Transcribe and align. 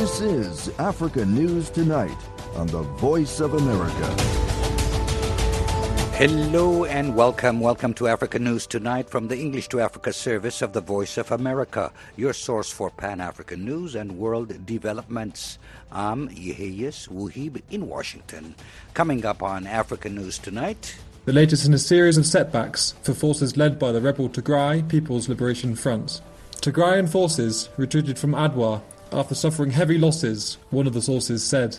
This 0.00 0.22
is 0.22 0.70
Africa 0.78 1.26
News 1.26 1.68
Tonight 1.68 2.16
on 2.56 2.66
the 2.68 2.80
Voice 2.80 3.38
of 3.38 3.52
America. 3.52 4.06
Hello 6.16 6.86
and 6.86 7.14
welcome. 7.14 7.60
Welcome 7.60 7.92
to 7.92 8.08
Africa 8.08 8.38
News 8.38 8.66
Tonight 8.66 9.10
from 9.10 9.28
the 9.28 9.38
English 9.38 9.68
to 9.68 9.80
Africa 9.82 10.14
service 10.14 10.62
of 10.62 10.72
the 10.72 10.80
Voice 10.80 11.18
of 11.18 11.30
America, 11.30 11.92
your 12.16 12.32
source 12.32 12.70
for 12.70 12.88
Pan 12.88 13.20
African 13.20 13.62
news 13.66 13.94
and 13.94 14.16
world 14.16 14.64
developments. 14.64 15.58
I'm 15.92 16.30
Yeheyes 16.30 17.06
Wuhib 17.10 17.60
in 17.70 17.86
Washington. 17.86 18.54
Coming 18.94 19.26
up 19.26 19.42
on 19.42 19.66
Africa 19.66 20.08
News 20.08 20.38
Tonight. 20.38 20.96
The 21.26 21.34
latest 21.34 21.66
in 21.66 21.74
a 21.74 21.78
series 21.78 22.16
of 22.16 22.24
setbacks 22.24 22.94
for 23.02 23.12
forces 23.12 23.58
led 23.58 23.78
by 23.78 23.92
the 23.92 24.00
rebel 24.00 24.30
Tigray 24.30 24.88
People's 24.88 25.28
Liberation 25.28 25.76
Front. 25.76 26.22
Tigrayan 26.62 27.06
forces 27.06 27.68
retreated 27.76 28.18
from 28.18 28.32
Adwa 28.32 28.80
after 29.12 29.34
suffering 29.34 29.70
heavy 29.70 29.98
losses, 29.98 30.58
one 30.70 30.86
of 30.86 30.94
the 30.94 31.02
sources 31.02 31.44
said. 31.44 31.78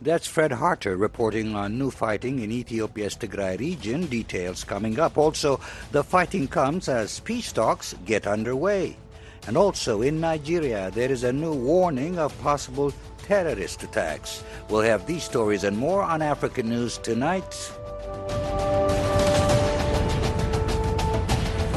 That's 0.00 0.26
Fred 0.26 0.52
Harter 0.52 0.96
reporting 0.96 1.54
on 1.54 1.78
new 1.78 1.90
fighting 1.90 2.40
in 2.40 2.52
Ethiopia's 2.52 3.16
Tigray 3.16 3.58
region. 3.58 4.06
Details 4.06 4.62
coming 4.62 5.00
up. 5.00 5.16
Also, 5.16 5.58
the 5.92 6.04
fighting 6.04 6.48
comes 6.48 6.88
as 6.88 7.20
peace 7.20 7.52
talks 7.52 7.94
get 8.04 8.26
underway. 8.26 8.96
And 9.46 9.56
also 9.56 10.02
in 10.02 10.20
Nigeria, 10.20 10.90
there 10.90 11.10
is 11.10 11.24
a 11.24 11.32
new 11.32 11.54
warning 11.54 12.18
of 12.18 12.38
possible 12.42 12.92
terrorist 13.22 13.82
attacks. 13.84 14.44
We'll 14.68 14.82
have 14.82 15.06
these 15.06 15.24
stories 15.24 15.64
and 15.64 15.78
more 15.78 16.02
on 16.02 16.20
African 16.20 16.68
News 16.68 16.98
tonight. 16.98 17.54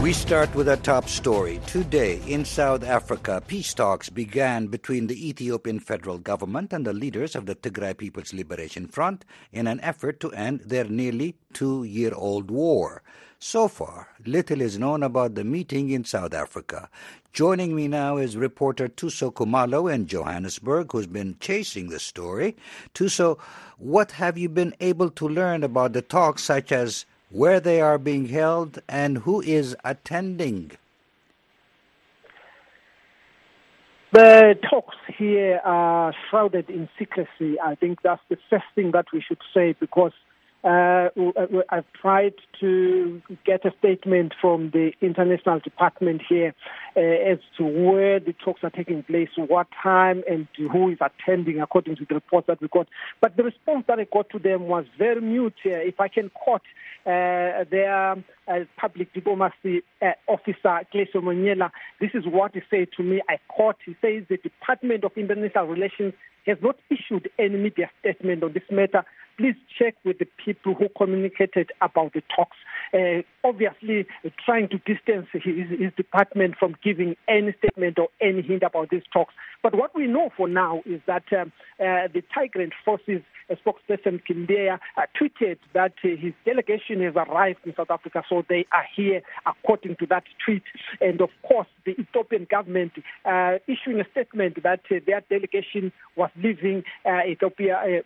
We 0.09 0.13
start 0.13 0.55
with 0.55 0.68
a 0.68 0.77
top 0.77 1.08
story. 1.08 1.59
Today 1.68 2.20
in 2.26 2.44
South 2.44 2.84
Africa, 2.84 3.44
peace 3.45 3.76
talks 3.76 4.09
began 4.09 4.66
between 4.66 5.05
the 5.05 5.30
Ethiopian 5.30 5.80
federal 5.80 6.17
government 6.17 6.73
and 6.73 6.84
the 6.84 6.94
leaders 6.94 7.36
of 7.36 7.45
the 7.45 7.53
Tigray 7.53 7.95
People's 7.95 8.34
Liberation 8.34 8.88
Front 8.88 9.23
in 9.52 9.67
an 9.67 9.80
effort 9.81 10.19
to 10.22 10.31
end 10.31 10.61
their 10.61 10.86
nearly 10.86 11.36
two 11.53 11.84
year 11.84 12.11
old 12.16 12.50
war. 12.50 13.03
So 13.38 13.67
far, 13.67 14.08
little 14.25 14.61
is 14.61 14.80
known 14.80 15.03
about 15.03 15.36
the 15.36 15.44
meeting 15.44 15.92
in 15.92 16.06
South 16.06 16.34
Africa. 16.34 16.89
Joining 17.31 17.75
me 17.75 17.88
now 17.88 18.17
is 18.17 18.36
reporter 18.36 18.88
Thuso 18.88 19.31
Khumalo 19.31 19.94
in 19.94 20.08
Johannesburg, 20.08 20.91
who's 20.91 21.06
been 21.06 21.38
chasing 21.39 21.89
the 21.89 22.00
story. 22.00 22.58
Thuso, 22.95 23.38
what 23.78 24.14
have 24.14 24.39
you 24.39 24.50
been 24.50 24.73
able 24.80 25.12
to 25.12 25.30
learn 25.30 25.64
about 25.64 25.94
the 25.94 26.02
talks, 26.02 26.45
such 26.45 26.72
as 26.72 27.06
where 27.30 27.59
they 27.59 27.81
are 27.81 27.97
being 27.97 28.27
held, 28.27 28.80
and 28.88 29.19
who 29.19 29.41
is 29.41 29.75
attending? 29.83 30.72
The 34.11 34.58
talks 34.67 34.97
here 35.17 35.61
are 35.63 36.13
shrouded 36.30 36.69
in 36.69 36.89
secrecy. 36.97 37.59
I 37.59 37.75
think 37.75 38.02
that's 38.02 38.22
the 38.30 38.38
first 38.50 38.66
thing 38.73 38.91
that 38.91 39.05
we 39.13 39.22
should 39.22 39.41
say 39.53 39.75
because 39.80 40.13
uh, 40.64 41.08
I've 41.70 41.86
tried 42.02 42.34
to 42.60 43.22
get 43.46 43.66
a 43.66 43.72
statement 43.80 44.34
from 44.42 44.72
the 44.72 44.92
international 45.02 45.60
department 45.60 46.22
here 46.28 46.54
uh, 46.98 47.00
as 47.00 47.38
to 47.58 47.64
where 47.64 48.20
the 48.20 48.34
talks 48.34 48.64
are 48.64 48.70
taking 48.70 49.04
place, 49.04 49.30
what 49.38 49.68
time, 49.82 50.22
and 50.30 50.48
who 50.58 50.90
is 50.90 50.98
attending, 51.00 51.62
according 51.62 51.96
to 51.98 52.06
the 52.06 52.16
reports 52.16 52.48
that 52.48 52.62
we 52.62 52.68
got. 52.68 52.88
But 53.22 53.38
the 53.38 53.44
response 53.44 53.86
that 53.88 54.00
I 54.00 54.08
got 54.12 54.30
to 54.32 54.40
them 54.40 54.68
was 54.68 54.86
very 54.98 55.22
mute. 55.22 55.54
If 55.64 56.00
I 56.00 56.10
can 56.10 56.30
quote 56.30 56.62
uh, 57.06 57.64
their 57.72 58.12
uh, 58.48 58.60
public 58.78 59.14
diplomacy 59.14 59.82
uh, 60.02 60.12
officer, 60.28 60.82
Clayson 60.94 61.24
Monyela, 61.24 61.70
this 62.02 62.12
is 62.14 62.26
what 62.26 62.54
he 62.54 62.62
said 62.70 62.90
to 62.98 63.04
me. 63.04 63.22
I 63.30 63.38
quote, 63.48 63.78
he 63.86 63.96
says 64.02 64.24
the 64.30 64.38
Department 64.38 65.06
of 65.06 65.12
International 65.16 65.68
Relations 65.68 66.14
has 66.46 66.58
not 66.62 66.78
issued 66.90 67.30
any 67.38 67.58
media 67.58 67.90
statement 68.00 68.44
on 68.44 68.54
this 68.54 68.64
matter. 68.70 69.06
Please 69.39 69.55
check 69.77 69.95
with 70.03 70.19
the 70.19 70.27
people 70.44 70.73
who 70.73 70.89
communicated 70.97 71.72
about 71.81 72.11
the 72.11 72.22
talks. 72.35 72.57
Uh, 72.94 73.22
obviously, 73.44 74.05
uh, 74.25 74.29
trying 74.44 74.67
to 74.67 74.77
distance 74.79 75.27
his, 75.31 75.69
his, 75.79 75.94
department 75.95 76.55
from 76.59 76.75
giving 76.83 77.16
any 77.27 77.53
statement 77.59 77.97
or 78.00 78.09
any 78.19 78.41
hint 78.41 78.63
about 78.63 78.89
these 78.89 79.03
talks. 79.13 79.33
But 79.63 79.75
what 79.75 79.95
we 79.95 80.07
know 80.07 80.29
for 80.35 80.47
now 80.47 80.81
is 80.85 81.00
that 81.07 81.23
um, 81.31 81.53
uh, 81.79 82.09
the 82.13 82.23
Tigrant 82.35 82.72
Forces 82.83 83.22
spokesperson 83.50 84.22
Kindeya 84.27 84.79
uh, 84.97 85.01
tweeted 85.19 85.57
that 85.73 85.94
uh, 86.03 86.09
his 86.19 86.33
delegation 86.45 87.01
has 87.01 87.16
arrived 87.16 87.59
in 87.66 87.73
South 87.75 87.89
Africa, 87.89 88.23
so 88.29 88.44
they 88.47 88.66
are 88.71 88.85
here 88.95 89.21
according 89.45 89.95
to 89.97 90.06
that 90.07 90.23
tweet. 90.44 90.63
And 91.01 91.21
of 91.21 91.29
course, 91.47 91.67
the 91.85 91.91
Ethiopian 91.91 92.47
government 92.50 92.94
uh, 93.25 93.57
issuing 93.67 94.00
a 94.00 94.09
statement 94.11 94.61
that 94.63 94.81
their 94.89 95.21
delegation 95.29 95.91
was 96.16 96.29
leaving 96.41 96.83
Ethiopia, 97.07 98.03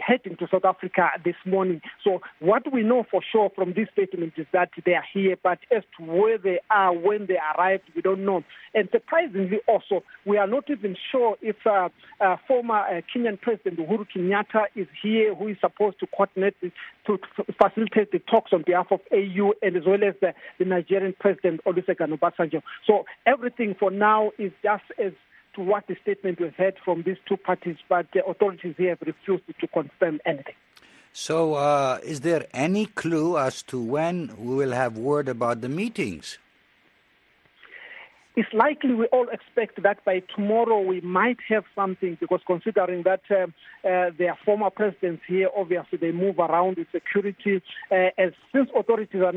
heading 0.00 0.36
to 0.40 0.48
South 0.50 0.64
Africa 0.64 1.10
this 1.24 1.36
morning. 1.46 1.80
So 2.02 2.20
what 2.40 2.62
we 2.72 2.82
know 2.82 3.04
for 3.10 3.20
sure 3.30 3.50
from 3.54 3.74
this 3.74 3.88
statement 3.92 4.32
is 4.36 4.46
that 4.52 4.70
they 4.84 4.94
are 4.94 5.04
here, 5.12 5.36
but 5.42 5.58
as 5.74 5.82
to 5.98 6.04
where 6.04 6.38
they 6.38 6.58
are 6.70 6.92
when 6.92 7.26
they 7.26 7.36
arrived, 7.54 7.84
we 7.94 8.02
don't 8.02 8.24
know. 8.24 8.42
And 8.74 8.88
surprisingly, 8.90 9.58
also, 9.68 10.02
we 10.24 10.36
are 10.38 10.46
not 10.46 10.64
even 10.68 10.96
sure 11.12 11.36
if 11.42 11.56
uh, 11.66 11.88
uh, 12.20 12.36
former 12.48 12.78
uh, 12.80 13.00
Kenyan 13.14 13.40
President 13.40 13.78
Uhuru 13.78 14.06
Kenyatta 14.14 14.64
is 14.74 14.86
here, 15.02 15.34
who 15.34 15.48
is 15.48 15.56
supposed 15.60 16.00
to 16.00 16.06
coordinate, 16.06 16.54
to, 16.60 16.70
to, 17.06 17.18
facilitate 17.60 18.12
the 18.12 18.18
talks 18.20 18.52
on 18.52 18.62
behalf 18.66 18.86
of 18.90 19.00
AU, 19.12 19.52
and 19.62 19.76
as 19.76 19.84
well 19.86 20.02
as 20.02 20.14
the, 20.20 20.32
the 20.58 20.64
Nigerian 20.64 21.14
President 21.18 21.60
Olusegun 21.66 22.16
Obasanjo. 22.18 22.62
So 22.86 23.04
everything 23.26 23.74
for 23.78 23.90
now 23.90 24.30
is 24.38 24.52
just 24.62 24.84
as 24.98 25.12
to 25.54 25.60
what 25.60 25.86
the 25.86 25.96
statement 26.02 26.40
we've 26.40 26.54
heard 26.54 26.74
from 26.84 27.02
these 27.02 27.16
two 27.28 27.36
parties, 27.36 27.76
but 27.88 28.06
the 28.14 28.24
authorities 28.24 28.74
here 28.76 28.90
have 28.90 29.00
refused 29.02 29.44
to 29.60 29.66
confirm 29.68 30.20
anything. 30.26 30.54
So, 31.12 31.54
uh, 31.54 31.98
is 32.04 32.20
there 32.20 32.46
any 32.54 32.86
clue 32.86 33.36
as 33.36 33.62
to 33.64 33.80
when 33.82 34.32
we 34.38 34.54
will 34.54 34.72
have 34.72 34.96
word 34.96 35.28
about 35.28 35.60
the 35.60 35.68
meetings? 35.68 36.38
It's 38.36 38.48
likely 38.54 38.94
we 38.94 39.06
all 39.06 39.28
expect 39.28 39.82
that 39.82 40.04
by 40.04 40.22
tomorrow 40.34 40.80
we 40.80 41.00
might 41.00 41.38
have 41.48 41.64
something 41.74 42.16
because 42.20 42.40
considering 42.46 43.02
that 43.02 43.22
uh, 43.28 43.46
uh, 43.86 44.10
their 44.16 44.38
former 44.44 44.70
presidents 44.70 45.22
here, 45.26 45.48
obviously 45.54 45.98
they 45.98 46.12
move 46.12 46.38
around 46.38 46.76
with 46.78 46.86
security. 46.92 47.60
Uh, 47.90 48.10
as 48.16 48.30
since 48.52 48.70
authorities 48.74 49.20
are 49.20 49.32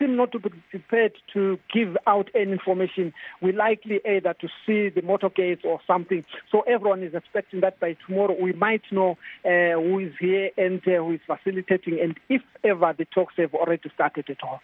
seem 0.00 0.16
not 0.16 0.32
to 0.32 0.40
be 0.40 0.50
prepared 0.70 1.12
to 1.34 1.58
give 1.72 1.96
out 2.06 2.28
any 2.34 2.52
information. 2.52 3.12
We're 3.40 3.52
likely 3.52 4.00
either 4.04 4.34
to 4.40 4.48
see 4.66 4.88
the 4.88 5.02
motorcades 5.02 5.64
or 5.64 5.80
something. 5.86 6.24
So 6.50 6.62
everyone 6.62 7.02
is 7.02 7.14
expecting 7.14 7.60
that 7.60 7.78
by 7.78 7.96
tomorrow 8.06 8.36
we 8.40 8.52
might 8.54 8.82
know 8.90 9.18
uh, 9.44 9.78
who 9.80 10.00
is 10.00 10.12
here 10.18 10.50
and 10.56 10.80
uh, 10.88 11.02
who 11.04 11.12
is 11.12 11.20
facilitating, 11.26 12.00
and 12.00 12.18
if 12.28 12.42
ever 12.64 12.94
the 12.96 13.04
talks 13.04 13.34
have 13.36 13.54
already 13.54 13.90
started 13.94 14.28
at 14.28 14.42
all. 14.42 14.60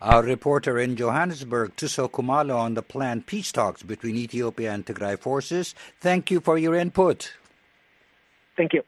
Our 0.00 0.22
reporter 0.22 0.78
in 0.78 0.96
Johannesburg, 0.96 1.76
Thuso 1.76 2.10
Khumalo, 2.10 2.56
on 2.56 2.74
the 2.74 2.82
planned 2.82 3.26
peace 3.26 3.52
talks 3.52 3.84
between 3.84 4.16
Ethiopia 4.16 4.72
and 4.72 4.84
Tigray 4.84 5.18
forces. 5.18 5.74
Thank 6.00 6.30
you 6.30 6.40
for 6.40 6.58
your 6.58 6.74
input. 6.74 7.32
Thank 8.56 8.72
you. 8.72 8.82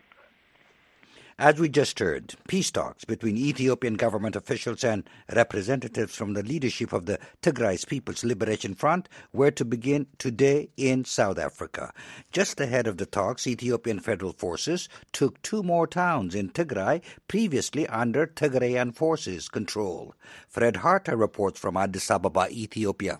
As 1.38 1.58
we 1.58 1.68
just 1.68 1.98
heard, 1.98 2.36
peace 2.46 2.70
talks 2.70 3.04
between 3.04 3.36
Ethiopian 3.36 3.94
government 3.94 4.36
officials 4.36 4.84
and 4.84 5.02
representatives 5.34 6.14
from 6.14 6.34
the 6.34 6.44
leadership 6.44 6.92
of 6.92 7.06
the 7.06 7.18
Tigray 7.42 7.84
People's 7.88 8.22
Liberation 8.22 8.76
Front 8.76 9.08
were 9.32 9.50
to 9.50 9.64
begin 9.64 10.06
today 10.18 10.68
in 10.76 11.04
South 11.04 11.36
Africa. 11.38 11.92
Just 12.30 12.60
ahead 12.60 12.86
of 12.86 12.98
the 12.98 13.06
talks, 13.06 13.48
Ethiopian 13.48 13.98
federal 13.98 14.32
forces 14.32 14.88
took 15.12 15.42
two 15.42 15.64
more 15.64 15.88
towns 15.88 16.36
in 16.36 16.50
Tigray 16.50 17.02
previously 17.26 17.88
under 17.88 18.28
Tigrayan 18.28 18.94
forces 18.94 19.48
control. 19.48 20.14
Fred 20.48 20.76
Harter 20.76 21.16
reports 21.16 21.58
from 21.58 21.76
Addis 21.76 22.12
Ababa, 22.12 22.48
Ethiopia. 22.48 23.18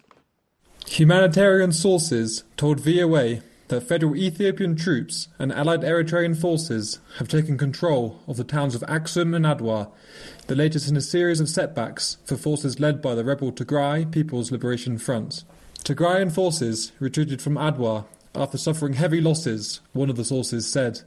Humanitarian 0.87 1.73
sources 1.73 2.45
told 2.57 2.79
VOA 2.79 3.41
that 3.69 3.83
federal 3.83 4.17
Ethiopian 4.17 4.77
troops 4.77 5.29
and 5.39 5.53
allied 5.53 5.81
Eritrean 5.81 6.39
forces 6.39 6.99
have 7.19 7.29
taken 7.29 7.57
control 7.57 8.21
of 8.27 8.37
the 8.37 8.45
towns 8.45 8.75
of 8.75 8.83
Aksum 8.83 9.35
and 9.35 9.45
Adwa, 9.45 9.91
the 10.47 10.55
latest 10.55 10.89
in 10.89 10.97
a 10.97 11.01
series 11.01 11.41
of 11.41 11.49
setbacks 11.49 12.19
for 12.25 12.37
forces 12.37 12.79
led 12.79 13.01
by 13.01 13.15
the 13.15 13.25
rebel 13.25 13.53
Tigray 13.53 14.11
People's 14.11 14.53
Liberation 14.53 14.99
Front. 14.99 15.45
Tigrayan 15.85 16.33
forces 16.33 16.93
retreated 16.99 17.41
from 17.41 17.55
Adwa 17.55 18.05
after 18.35 18.59
suffering 18.59 18.95
heavy 18.95 19.21
losses, 19.21 19.81
one 19.93 20.11
of 20.11 20.17
the 20.17 20.25
sources 20.25 20.71
said. 20.71 21.03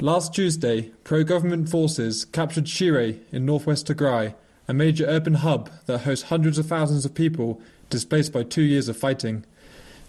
Last 0.00 0.34
Tuesday, 0.34 0.92
pro 1.02 1.24
government 1.24 1.68
forces 1.68 2.24
captured 2.24 2.68
Shire 2.68 3.16
in 3.32 3.44
northwest 3.44 3.86
Tigray, 3.86 4.34
a 4.68 4.74
major 4.74 5.06
urban 5.06 5.34
hub 5.34 5.70
that 5.86 6.00
hosts 6.02 6.28
hundreds 6.28 6.58
of 6.58 6.66
thousands 6.66 7.04
of 7.04 7.14
people 7.14 7.60
displaced 7.90 8.32
by 8.32 8.42
two 8.42 8.62
years 8.62 8.88
of 8.88 8.96
fighting. 8.96 9.44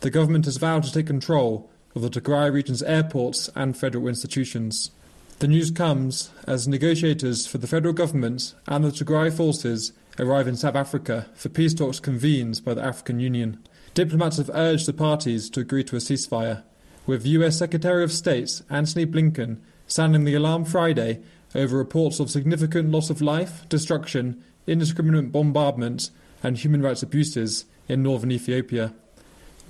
The 0.02 0.10
government 0.12 0.46
has 0.46 0.58
vowed 0.58 0.84
to 0.84 0.92
take 0.92 1.08
control 1.08 1.70
of 1.96 2.02
the 2.02 2.10
Tigray 2.10 2.52
region's 2.52 2.84
airports 2.84 3.50
and 3.56 3.76
federal 3.76 4.08
institutions. 4.08 4.92
The 5.40 5.48
news 5.48 5.72
comes 5.72 6.32
as 6.46 6.68
negotiators 6.68 7.48
for 7.48 7.58
the 7.58 7.68
federal 7.68 7.94
government 7.94 8.54
and 8.68 8.84
the 8.84 8.90
Tigray 8.90 9.32
forces 9.32 9.94
arrive 10.20 10.48
in 10.48 10.58
South 10.58 10.76
Africa 10.76 11.28
for 11.34 11.50
peace 11.50 11.74
talks 11.74 12.00
convened 12.00 12.62
by 12.66 12.74
the 12.74 12.84
African 12.84 13.20
Union. 13.20 13.60
Diplomats 13.94 14.38
have 14.38 14.52
urged 14.54 14.86
the 14.86 14.94
parties 14.94 15.50
to 15.52 15.62
agree 15.62 15.84
to 15.86 15.96
a 15.96 16.00
ceasefire. 16.00 16.64
with 17.06 17.26
US 17.26 17.58
Secretary 17.58 18.04
of 18.04 18.12
State 18.12 18.62
Antony 18.70 19.06
Blinken 19.06 19.58
sounding 19.88 20.26
the 20.26 20.36
alarm 20.36 20.64
Friday 20.64 21.22
over 21.56 21.76
reports 21.76 22.20
of 22.20 22.30
significant 22.30 22.92
loss 22.92 23.10
of 23.10 23.22
life, 23.22 23.68
destruction, 23.68 24.44
indiscriminate 24.68 25.32
bombardment, 25.32 26.12
and 26.44 26.58
human 26.58 26.82
rights 26.82 27.02
abuses 27.02 27.66
in 27.88 28.04
northern 28.04 28.32
Ethiopia. 28.32 28.94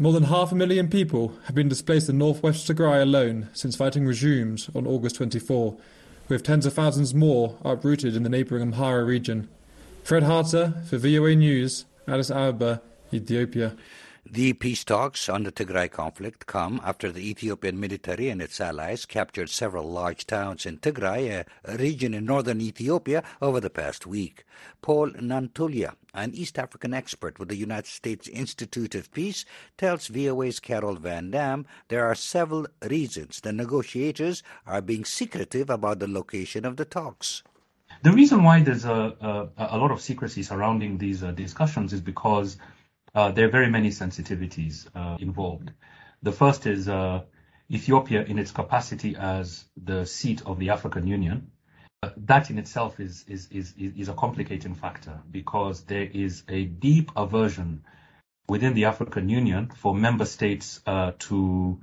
More 0.02 0.14
than 0.14 0.24
half 0.24 0.54
a 0.54 0.56
million 0.56 0.88
people 0.88 1.34
have 1.48 1.56
been 1.56 1.68
displaced 1.68 2.08
in 2.08 2.18
northwest 2.18 2.66
Tigray 2.66 3.02
alone 3.02 3.50
since 3.52 3.76
fighting 3.76 4.06
resumed 4.06 4.68
on 4.74 4.88
August 4.88 5.18
24, 5.18 5.76
with 6.30 6.42
tens 6.42 6.66
of 6.66 6.74
thousands 6.74 7.14
more 7.14 7.58
uprooted 7.66 8.16
in 8.16 8.24
the 8.24 8.30
neighbouring 8.30 8.72
Amhara 8.72 9.06
region. 9.06 9.50
Fred 10.06 10.24
Harter 10.24 10.82
for 10.90 10.98
VOA 10.98 11.36
News, 11.36 11.84
Addis 12.08 12.32
Ababa, 12.32 12.82
Ethiopia. 13.14 13.76
The 14.32 14.54
peace 14.54 14.84
talks 14.84 15.28
on 15.28 15.42
the 15.42 15.52
Tigray 15.52 15.90
conflict 15.90 16.46
come 16.46 16.80
after 16.84 17.12
the 17.12 17.28
Ethiopian 17.28 17.80
military 17.80 18.30
and 18.30 18.44
its 18.44 18.62
allies 18.62 19.06
captured 19.06 19.50
several 19.50 19.90
large 19.90 20.28
towns 20.28 20.68
in 20.68 20.78
Tigray, 20.78 21.46
a 21.66 21.78
region 21.78 22.14
in 22.14 22.26
northern 22.26 22.62
Ethiopia, 22.62 23.24
over 23.42 23.60
the 23.60 23.72
past 23.72 24.06
week. 24.06 24.46
Paul 24.84 25.10
Nantulya, 25.14 25.96
an 26.14 26.36
East 26.36 26.60
African 26.60 26.94
expert 26.94 27.40
with 27.40 27.50
the 27.50 27.56
United 27.56 27.88
States 27.88 28.28
Institute 28.28 28.94
of 28.94 29.12
Peace, 29.12 29.46
tells 29.80 30.06
VOA's 30.10 30.60
Carol 30.60 30.98
Van 30.98 31.32
Dam 31.32 31.66
there 31.88 32.06
are 32.06 32.14
several 32.14 32.68
reasons 32.84 33.40
the 33.40 33.52
negotiators 33.52 34.44
are 34.68 34.84
being 34.84 35.06
secretive 35.06 35.72
about 35.72 35.98
the 35.98 36.08
location 36.08 36.66
of 36.66 36.78
the 36.78 36.86
talks. 36.86 37.42
The 38.04 38.12
reason 38.12 38.44
why 38.44 38.62
there's 38.62 38.86
a, 38.86 39.50
a, 39.58 39.76
a 39.76 39.78
lot 39.80 39.90
of 39.90 40.02
secrecy 40.02 40.44
surrounding 40.44 41.00
these 41.00 41.24
uh, 41.24 41.32
discussions 41.32 41.94
is 41.94 42.02
because 42.02 42.58
uh, 43.16 43.32
there 43.32 43.46
are 43.48 43.52
very 43.52 43.70
many 43.70 43.90
sensitivities 43.90 44.88
uh, 44.96 45.18
involved. 45.20 45.72
The 46.22 46.32
first 46.32 46.66
is 46.66 46.88
uh, 46.88 47.24
Ethiopia 47.72 48.24
in 48.24 48.40
its 48.40 48.52
capacity 48.52 49.16
as 49.16 49.66
the 49.78 50.06
seat 50.06 50.42
of 50.46 50.60
the 50.60 50.70
African 50.70 51.08
Union. 51.08 51.52
Uh, 52.02 52.10
that 52.18 52.50
in 52.50 52.58
itself 52.58 53.00
is, 53.00 53.26
is, 53.28 53.48
is, 53.52 53.74
is 53.78 54.10
a 54.10 54.14
complicating 54.14 54.76
factor 54.76 55.20
because 55.30 55.84
there 55.84 56.04
is 56.04 56.44
a 56.48 56.66
deep 56.66 57.12
aversion 57.16 57.84
within 58.48 58.74
the 58.74 58.86
African 58.86 59.30
Union 59.30 59.70
for 59.76 59.94
member 59.94 60.26
states 60.26 60.80
uh, 60.86 61.12
to 61.20 61.82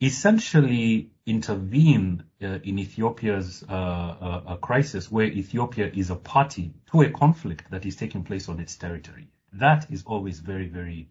essentially 0.00 1.10
intervene 1.26 2.22
uh, 2.42 2.58
in 2.62 2.78
Ethiopia's 2.78 3.64
crisis 4.60 5.10
where 5.10 5.26
Ethiopia 5.26 5.90
is 5.92 6.10
a 6.10 6.16
party 6.16 6.74
to 6.92 7.02
a 7.02 7.10
conflict 7.10 7.70
that 7.70 7.84
is 7.84 7.96
taking 7.96 8.22
place 8.22 8.48
on 8.48 8.60
its 8.60 8.76
territory 8.76 9.28
that 9.58 9.90
is 9.90 10.04
always 10.06 10.40
very, 10.40 10.68
very 10.68 11.08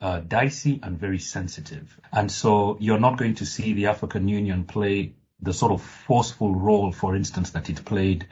uh, 0.00 0.18
dicey 0.20 0.80
and 0.82 0.98
very 0.98 1.18
sensitive. 1.18 1.98
And 2.12 2.30
so 2.30 2.76
you're 2.80 2.98
not 3.00 3.18
going 3.18 3.36
to 3.36 3.46
see 3.46 3.72
the 3.72 3.86
African 3.86 4.28
Union 4.28 4.64
play 4.64 5.14
the 5.40 5.52
sort 5.52 5.72
of 5.72 5.82
forceful 5.82 6.54
role, 6.54 6.92
for 6.92 7.16
instance, 7.16 7.50
that 7.50 7.68
it 7.70 7.84
played 7.84 8.26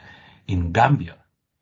in 0.47 0.71
Gambia. 0.71 1.15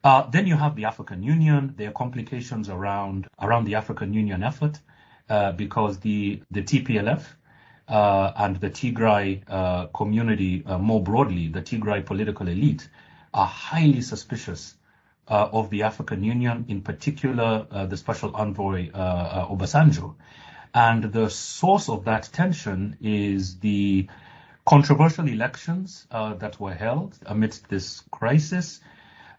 Uh, 0.03 0.29
then 0.29 0.47
you 0.47 0.55
have 0.55 0.75
the 0.75 0.85
African 0.85 1.23
Union. 1.23 1.73
There 1.77 1.89
are 1.89 1.93
complications 1.93 2.69
around 2.69 3.27
around 3.39 3.65
the 3.65 3.75
African 3.75 4.13
Union 4.13 4.43
effort 4.43 4.79
uh, 5.29 5.51
because 5.51 5.99
the 5.99 6.41
the 6.51 6.63
TPLF 6.63 7.23
uh, 7.87 8.31
and 8.37 8.55
the 8.55 8.69
Tigray 8.69 9.43
uh, 9.47 9.87
community 9.87 10.63
uh, 10.65 10.77
more 10.77 11.03
broadly, 11.03 11.49
the 11.49 11.61
Tigray 11.61 12.05
political 12.05 12.47
elite, 12.47 12.87
are 13.33 13.45
highly 13.47 14.01
suspicious 14.01 14.75
of 15.29 15.69
the 15.69 15.83
African 15.83 16.23
Union, 16.23 16.65
in 16.67 16.81
particular 16.81 17.67
uh, 17.71 17.85
the 17.85 17.97
Special 17.97 18.35
Envoy 18.35 18.91
uh, 18.91 19.47
Obasanjo. 19.47 20.15
And 20.73 21.03
the 21.03 21.29
source 21.29 21.89
of 21.89 22.05
that 22.05 22.29
tension 22.31 22.97
is 23.01 23.59
the 23.59 24.07
controversial 24.65 25.27
elections 25.27 26.05
that 26.11 26.59
were 26.59 26.75
held 26.75 27.17
amidst 27.25 27.69
this 27.69 28.03
crisis. 28.11 28.79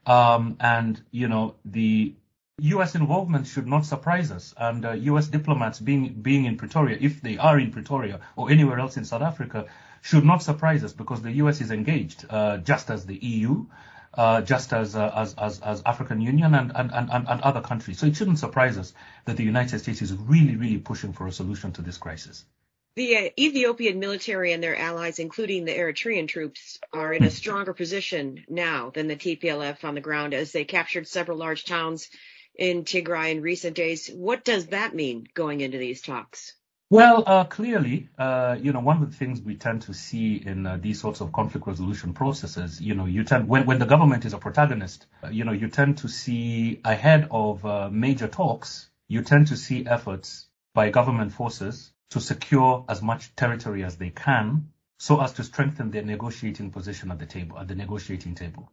Um, 0.06 0.56
and, 0.58 1.00
you 1.12 1.28
know, 1.28 1.54
the 1.64 2.14
U.S. 2.60 2.94
involvement 2.94 3.46
should 3.46 3.66
not 3.66 3.86
surprise 3.86 4.30
us. 4.30 4.54
And 4.56 4.84
uh, 4.84 4.92
U.S. 4.92 5.28
diplomats 5.28 5.80
being 5.80 6.12
being 6.20 6.44
in 6.44 6.56
Pretoria, 6.56 6.98
if 7.00 7.22
they 7.22 7.38
are 7.38 7.58
in 7.58 7.70
Pretoria 7.70 8.20
or 8.36 8.50
anywhere 8.50 8.78
else 8.78 8.96
in 8.96 9.04
South 9.04 9.22
Africa, 9.22 9.66
should 10.02 10.24
not 10.24 10.42
surprise 10.42 10.84
us 10.84 10.92
because 10.92 11.22
the 11.22 11.32
U.S. 11.42 11.60
is 11.60 11.70
engaged, 11.70 12.26
uh, 12.28 12.58
just 12.58 12.90
as 12.90 13.06
the 13.06 13.16
EU, 13.16 13.66
uh, 14.14 14.40
just 14.40 14.72
as, 14.72 14.96
uh, 14.96 15.12
as, 15.14 15.34
as, 15.34 15.60
as 15.60 15.82
African 15.86 16.20
Union 16.20 16.54
and, 16.54 16.72
and, 16.74 16.90
and, 16.92 17.10
and 17.10 17.40
other 17.40 17.60
countries. 17.60 17.98
So 17.98 18.06
it 18.06 18.16
shouldn't 18.16 18.38
surprise 18.38 18.76
us 18.76 18.92
that 19.24 19.36
the 19.36 19.44
United 19.44 19.78
States 19.78 20.02
is 20.02 20.12
really, 20.12 20.56
really 20.56 20.78
pushing 20.78 21.12
for 21.12 21.26
a 21.26 21.32
solution 21.32 21.72
to 21.72 21.82
this 21.82 21.96
crisis. 21.96 22.44
The 22.96 23.16
uh, 23.16 23.30
Ethiopian 23.38 24.00
military 24.00 24.52
and 24.52 24.62
their 24.62 24.76
allies, 24.76 25.20
including 25.20 25.64
the 25.64 25.72
Eritrean 25.72 26.26
troops, 26.26 26.80
are 26.92 27.14
in 27.14 27.22
a 27.22 27.30
stronger 27.30 27.72
position 27.72 28.44
now 28.48 28.90
than 28.90 29.06
the 29.06 29.16
TPLF 29.16 29.84
on 29.84 29.94
the 29.94 30.00
ground 30.00 30.34
as 30.34 30.50
they 30.50 30.64
captured 30.64 31.06
several 31.06 31.38
large 31.38 31.64
towns 31.64 32.10
in 32.56 32.84
Tigray 32.84 33.30
in 33.30 33.42
recent 33.42 33.76
days. 33.76 34.10
What 34.12 34.44
does 34.44 34.66
that 34.66 34.94
mean 34.94 35.28
going 35.34 35.60
into 35.60 35.78
these 35.78 36.02
talks? 36.02 36.54
Well, 36.90 37.22
uh, 37.26 37.44
clearly, 37.44 38.08
uh, 38.18 38.58
you 38.60 38.72
know, 38.72 38.80
one 38.80 39.00
of 39.02 39.10
the 39.10 39.16
things 39.16 39.40
we 39.42 39.54
tend 39.56 39.82
to 39.82 39.94
see 39.94 40.36
in 40.36 40.66
uh, 40.66 40.78
these 40.80 41.00
sorts 41.00 41.20
of 41.20 41.32
conflict 41.32 41.68
resolution 41.68 42.14
processes, 42.14 42.80
you 42.80 42.94
know, 42.94 43.06
you 43.06 43.24
tend 43.24 43.48
when 43.48 43.66
when 43.66 43.78
the 43.78 43.86
government 43.86 44.24
is 44.24 44.34
a 44.34 44.38
protagonist, 44.38 45.06
uh, 45.24 45.28
you 45.28 45.44
know, 45.44 45.52
you 45.52 45.68
tend 45.68 45.98
to 45.98 46.08
see 46.08 46.80
ahead 46.84 47.28
of 47.30 47.64
uh, 47.64 47.90
major 47.90 48.28
talks, 48.28 48.90
you 49.08 49.22
tend 49.22 49.48
to 49.48 49.56
see 49.56 49.86
efforts 49.86 50.48
by 50.74 50.90
government 50.90 51.32
forces 51.32 51.92
to 52.10 52.20
secure 52.20 52.84
as 52.88 53.02
much 53.02 53.36
territory 53.36 53.84
as 53.84 53.96
they 53.96 54.10
can, 54.10 54.70
so 54.98 55.20
as 55.20 55.32
to 55.34 55.44
strengthen 55.44 55.92
their 55.92 56.02
negotiating 56.04 56.72
position 56.72 57.12
at 57.12 57.20
the 57.20 57.26
table, 57.26 57.58
at 57.58 57.68
the 57.68 57.76
negotiating 57.76 58.34
table. 58.34 58.70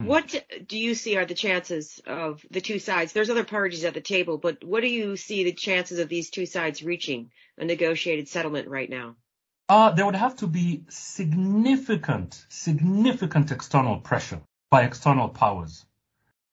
Hmm. 0.00 0.06
What 0.06 0.44
do 0.66 0.78
you 0.78 0.94
see 0.94 1.16
are 1.16 1.24
the 1.24 1.34
chances 1.34 2.00
of 2.06 2.44
the 2.50 2.60
two 2.60 2.78
sides? 2.78 3.12
There's 3.12 3.30
other 3.30 3.44
parties 3.44 3.84
at 3.84 3.94
the 3.94 4.00
table, 4.00 4.38
but 4.38 4.64
what 4.64 4.80
do 4.80 4.88
you 4.88 5.16
see 5.16 5.44
the 5.44 5.52
chances 5.52 5.98
of 5.98 6.08
these 6.08 6.30
two 6.30 6.46
sides 6.46 6.82
reaching 6.82 7.30
a 7.58 7.64
negotiated 7.64 8.28
settlement 8.28 8.68
right 8.68 8.90
now? 8.90 9.16
Uh, 9.68 9.90
there 9.92 10.04
would 10.04 10.16
have 10.16 10.36
to 10.36 10.46
be 10.46 10.84
significant, 10.88 12.44
significant 12.48 13.50
external 13.50 13.98
pressure 13.98 14.40
by 14.70 14.82
external 14.82 15.28
powers, 15.28 15.86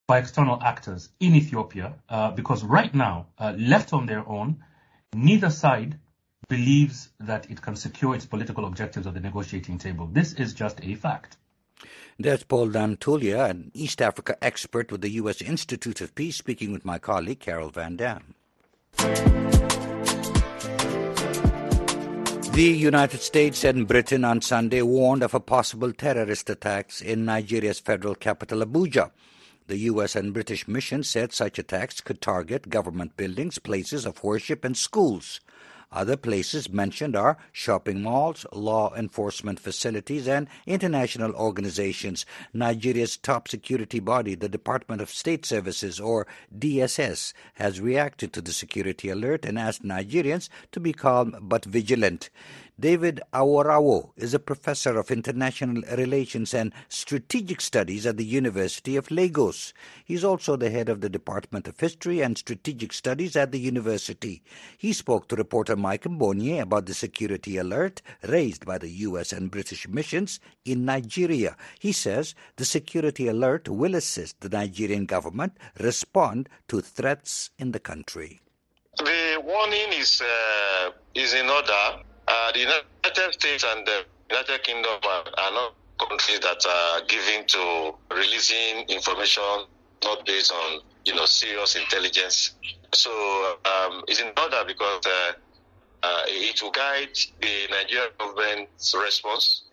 by 0.07 0.19
external 0.19 0.61
actors 0.61 1.09
in 1.19 1.35
Ethiopia, 1.35 1.95
uh, 2.07 2.31
because 2.31 2.63
right 2.63 2.93
now, 2.93 3.27
uh, 3.37 3.53
left 3.57 3.91
on 3.91 4.05
their 4.05 4.25
own, 4.27 4.63
neither 5.13 5.49
side 5.49 5.99
believes 6.47 7.09
that 7.19 7.49
it 7.49 7.61
can 7.61 7.75
secure 7.75 8.15
its 8.15 8.25
political 8.25 8.65
objectives 8.65 9.07
at 9.07 9.13
the 9.13 9.19
negotiating 9.19 9.77
table. 9.77 10.07
This 10.07 10.33
is 10.33 10.53
just 10.53 10.79
a 10.83 10.95
fact. 10.95 11.37
There's 12.19 12.43
Paul 12.43 12.69
Nantulya, 12.69 13.49
an 13.49 13.71
East 13.73 14.01
Africa 14.01 14.37
expert 14.41 14.91
with 14.91 15.01
the 15.01 15.09
U.S. 15.11 15.41
Institute 15.41 16.01
of 16.01 16.13
Peace, 16.13 16.37
speaking 16.37 16.71
with 16.71 16.85
my 16.85 16.99
colleague 16.99 17.39
Carol 17.39 17.69
Van 17.69 17.95
Dam. 17.95 18.35
The 22.53 22.63
United 22.63 23.21
States 23.21 23.63
and 23.63 23.87
Britain 23.87 24.25
on 24.25 24.41
Sunday 24.41 24.81
warned 24.81 25.23
of 25.23 25.33
a 25.33 25.39
possible 25.39 25.93
terrorist 25.93 26.49
attacks 26.49 27.01
in 27.01 27.25
Nigeria's 27.25 27.79
federal 27.79 28.13
capital, 28.13 28.59
Abuja. 28.59 29.11
The 29.67 29.77
U.S. 29.77 30.17
and 30.17 30.33
British 30.33 30.67
mission 30.67 31.01
said 31.03 31.31
such 31.31 31.57
attacks 31.57 32.01
could 32.01 32.19
target 32.19 32.69
government 32.69 33.15
buildings, 33.15 33.57
places 33.57 34.05
of 34.05 34.21
worship, 34.21 34.65
and 34.65 34.75
schools. 34.75 35.39
Other 35.93 36.15
places 36.15 36.69
mentioned 36.69 37.17
are 37.17 37.37
shopping 37.51 38.01
malls, 38.01 38.45
law 38.53 38.93
enforcement 38.95 39.59
facilities, 39.59 40.25
and 40.25 40.47
international 40.65 41.35
organizations. 41.35 42.25
Nigeria's 42.53 43.17
top 43.17 43.49
security 43.49 43.99
body, 43.99 44.35
the 44.35 44.47
Department 44.47 45.01
of 45.01 45.09
State 45.09 45.45
Services, 45.45 45.99
or 45.99 46.27
DSS, 46.57 47.33
has 47.55 47.81
reacted 47.81 48.31
to 48.33 48.41
the 48.41 48.53
security 48.53 49.09
alert 49.09 49.43
and 49.43 49.59
asked 49.59 49.83
Nigerians 49.83 50.47
to 50.71 50.79
be 50.79 50.93
calm 50.93 51.35
but 51.41 51.65
vigilant. 51.65 52.29
David 52.81 53.21
Aworawo 53.31 54.09
is 54.17 54.33
a 54.33 54.39
professor 54.39 54.97
of 54.97 55.11
international 55.11 55.83
relations 55.97 56.51
and 56.51 56.73
strategic 56.89 57.61
studies 57.61 58.07
at 58.07 58.17
the 58.17 58.25
University 58.25 58.95
of 58.95 59.11
Lagos. 59.11 59.71
He's 60.03 60.23
also 60.23 60.55
the 60.55 60.71
head 60.71 60.89
of 60.89 60.99
the 60.99 61.07
Department 61.09 61.67
of 61.67 61.79
History 61.79 62.21
and 62.21 62.35
Strategic 62.35 62.91
Studies 62.91 63.35
at 63.35 63.51
the 63.51 63.59
university. 63.59 64.41
He 64.79 64.93
spoke 64.93 65.27
to 65.27 65.35
reporter 65.35 65.75
Mike 65.75 66.05
Mbonye 66.05 66.59
about 66.59 66.87
the 66.87 66.95
security 66.95 67.57
alert 67.57 68.01
raised 68.27 68.65
by 68.65 68.79
the 68.79 68.89
U.S. 69.09 69.31
and 69.31 69.51
British 69.51 69.87
missions 69.87 70.39
in 70.65 70.83
Nigeria. 70.83 71.55
He 71.79 71.91
says 71.91 72.33
the 72.55 72.65
security 72.65 73.27
alert 73.27 73.69
will 73.69 73.93
assist 73.93 74.41
the 74.41 74.49
Nigerian 74.49 75.05
government 75.05 75.55
respond 75.79 76.49
to 76.69 76.81
threats 76.81 77.51
in 77.59 77.73
the 77.73 77.79
country. 77.79 78.41
The 78.97 79.39
warning 79.45 79.93
is 79.93 80.19
uh, 80.19 80.89
is 81.13 81.35
in 81.35 81.47
order 81.47 82.01
uh, 82.27 82.51
the 82.53 82.59
United 82.59 83.33
States 83.33 83.65
and 83.67 83.85
the 83.85 84.05
United 84.29 84.63
Kingdom 84.63 84.99
are, 85.03 85.23
are 85.37 85.51
not 85.51 85.73
countries 86.07 86.39
that 86.39 86.65
are 86.67 87.01
giving 87.07 87.45
to 87.47 87.93
releasing 88.15 88.83
information 88.89 89.65
not 90.03 90.25
based 90.25 90.51
on 90.51 90.79
you 91.05 91.15
know 91.15 91.25
serious 91.25 91.75
intelligence. 91.75 92.55
So 92.93 93.11
um, 93.65 94.03
it's 94.07 94.19
in 94.19 94.31
because 94.35 95.01
uh, 95.05 95.31
uh, 96.03 96.23
it 96.27 96.61
will 96.61 96.71
guide 96.71 97.15
the 97.41 97.67
Nigerian 97.69 98.09
government's 98.19 98.93
response 98.95 99.63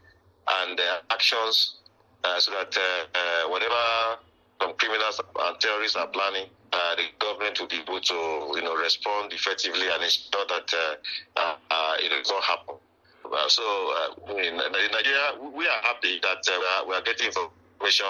and 0.48 0.78
their 0.78 0.98
actions 1.10 1.76
uh, 2.24 2.38
so 2.38 2.50
that 2.52 2.76
uh, 2.76 3.18
uh, 3.18 3.48
whatever 3.50 4.18
some 4.60 4.74
criminals 4.76 5.20
and 5.40 5.60
terrorists 5.60 5.96
are 5.96 6.08
planning, 6.08 6.46
uh, 6.78 6.94
the 6.96 7.04
government 7.18 7.58
will 7.60 7.66
be 7.66 7.76
able 7.76 8.00
to, 8.00 8.14
you 8.54 8.62
know, 8.62 8.74
respond 8.76 9.32
effectively 9.32 9.86
and 9.92 10.02
ensure 10.02 10.46
that 10.48 10.72
uh, 10.72 11.40
uh, 11.40 11.56
uh, 11.70 11.94
it 11.98 12.08
does 12.10 12.30
not 12.30 12.42
happen. 12.44 12.76
Uh, 13.24 13.48
so 13.48 13.62
uh, 13.62 14.36
in 14.36 14.56
Nigeria, 14.56 15.32
we 15.54 15.66
are 15.66 15.82
happy 15.82 16.18
that 16.22 16.38
we 16.86 16.94
are 16.94 17.02
getting 17.02 17.26
information 17.26 18.06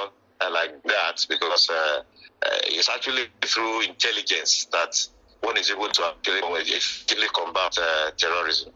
like 0.53 0.81
that 0.85 1.27
because 1.29 1.71
it's 2.65 2.89
actually 2.89 3.25
through 3.43 3.83
intelligence 3.83 4.67
that 4.71 4.95
one 5.41 5.57
is 5.57 5.71
able 5.71 5.89
to 5.89 6.03
actually 6.05 7.27
combat 7.35 7.77
terrorism. 8.17 8.73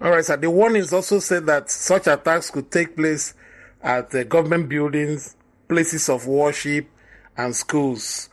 All 0.00 0.10
right, 0.10 0.24
sir. 0.24 0.36
The 0.36 0.50
warnings 0.50 0.92
also 0.92 1.18
said 1.18 1.46
that 1.46 1.70
such 1.70 2.06
attacks 2.06 2.50
could 2.50 2.70
take 2.70 2.96
place 2.96 3.34
at 3.82 4.10
government 4.28 4.68
buildings, 4.68 5.36
places 5.68 6.08
of 6.08 6.26
worship, 6.26 6.88
and 7.36 7.54
schools. 7.54 8.30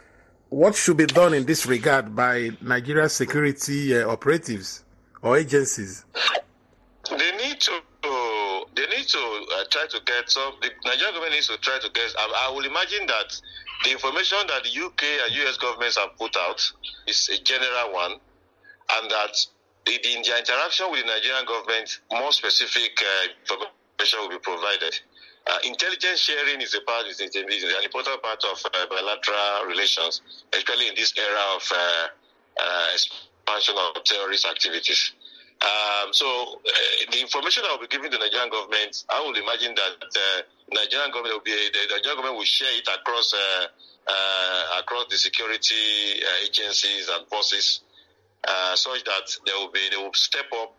What 0.52 0.76
should 0.76 0.98
be 0.98 1.06
done 1.06 1.34
in 1.34 1.46
this 1.46 1.66
regard 1.66 2.14
by 2.14 2.50
Nigeria 2.60 3.08
security 3.08 3.96
uh, 3.98 4.10
operatives 4.12 4.84
or 5.22 5.38
agencies? 5.38 6.04
They 7.10 7.32
need 7.38 7.58
to. 7.62 7.72
They 8.76 8.86
need 8.88 9.08
to 9.08 9.46
uh, 9.56 9.64
try 9.72 9.88
to 9.88 10.00
get 10.06 10.30
some. 10.30 10.52
The 10.62 10.70
Nigerian 10.84 11.14
government 11.16 11.32
needs 11.36 11.48
to 11.48 11.58
try 11.60 11.80
to 11.80 11.90
get. 11.94 12.04
I, 12.20 12.50
I 12.50 12.52
will 12.52 12.66
imagine 12.66 13.08
that 13.08 13.32
the 13.86 13.92
information 13.94 14.40
that 14.48 14.64
the 14.68 14.76
UK 14.76 15.04
and 15.24 15.36
US 15.48 15.56
governments 15.56 15.98
have 15.98 16.18
put 16.18 16.36
out 16.36 16.60
is 17.08 17.30
a 17.30 17.42
general 17.42 17.94
one, 17.94 18.12
and 18.12 19.10
that 19.10 19.34
in 19.88 20.22
their 20.28 20.38
interaction 20.38 20.92
with 20.92 21.00
the 21.00 21.08
Nigerian 21.08 21.46
government, 21.46 22.02
more 22.12 22.34
specific 22.34 22.92
uh, 23.00 23.56
information 23.56 24.20
will 24.20 24.30
be 24.30 24.40
provided. 24.40 25.00
Uh, 25.48 25.58
intelligence 25.64 26.20
sharing 26.20 26.62
is 26.62 26.76
a 26.76 26.82
part, 26.82 27.08
is, 27.08 27.20
is 27.20 27.34
an 27.36 27.84
important 27.84 28.22
part 28.22 28.44
of 28.46 28.62
uh, 28.66 28.86
bilateral 28.88 29.66
relations, 29.68 30.22
especially 30.54 30.88
in 30.88 30.96
this 30.96 31.14
era 31.18 31.42
of 31.56 31.64
uh, 31.74 32.08
uh 32.62 32.88
expansion 32.94 33.76
of 33.78 34.04
terrorist 34.04 34.46
activities. 34.46 35.14
Um, 35.62 36.14
so 36.14 36.62
uh, 36.66 37.12
the 37.12 37.22
information 37.22 37.64
I 37.66 37.72
will 37.74 37.82
be 37.82 37.88
giving 37.88 38.12
to 38.12 38.18
the 38.18 38.24
Nigerian 38.24 38.50
government, 38.50 39.04
I 39.10 39.26
would 39.26 39.38
imagine 39.38 39.74
that 39.76 39.98
the 40.14 40.46
Nigerian 40.76 41.10
government 41.10 41.34
will 41.34 41.46
be 41.46 41.52
the 41.74 41.90
Nigerian 41.90 42.18
government 42.18 42.36
will 42.38 42.46
share 42.46 42.78
it 42.78 42.88
across 42.88 43.34
across 44.78 45.06
the 45.10 45.18
security 45.18 46.22
agencies 46.46 47.10
and 47.10 47.28
forces, 47.28 47.82
such 48.76 49.04
that 49.06 49.26
they 49.46 49.54
will 49.54 49.72
be 49.72 49.90
they 49.90 49.98
will 49.98 50.14
step 50.14 50.46
up 50.54 50.76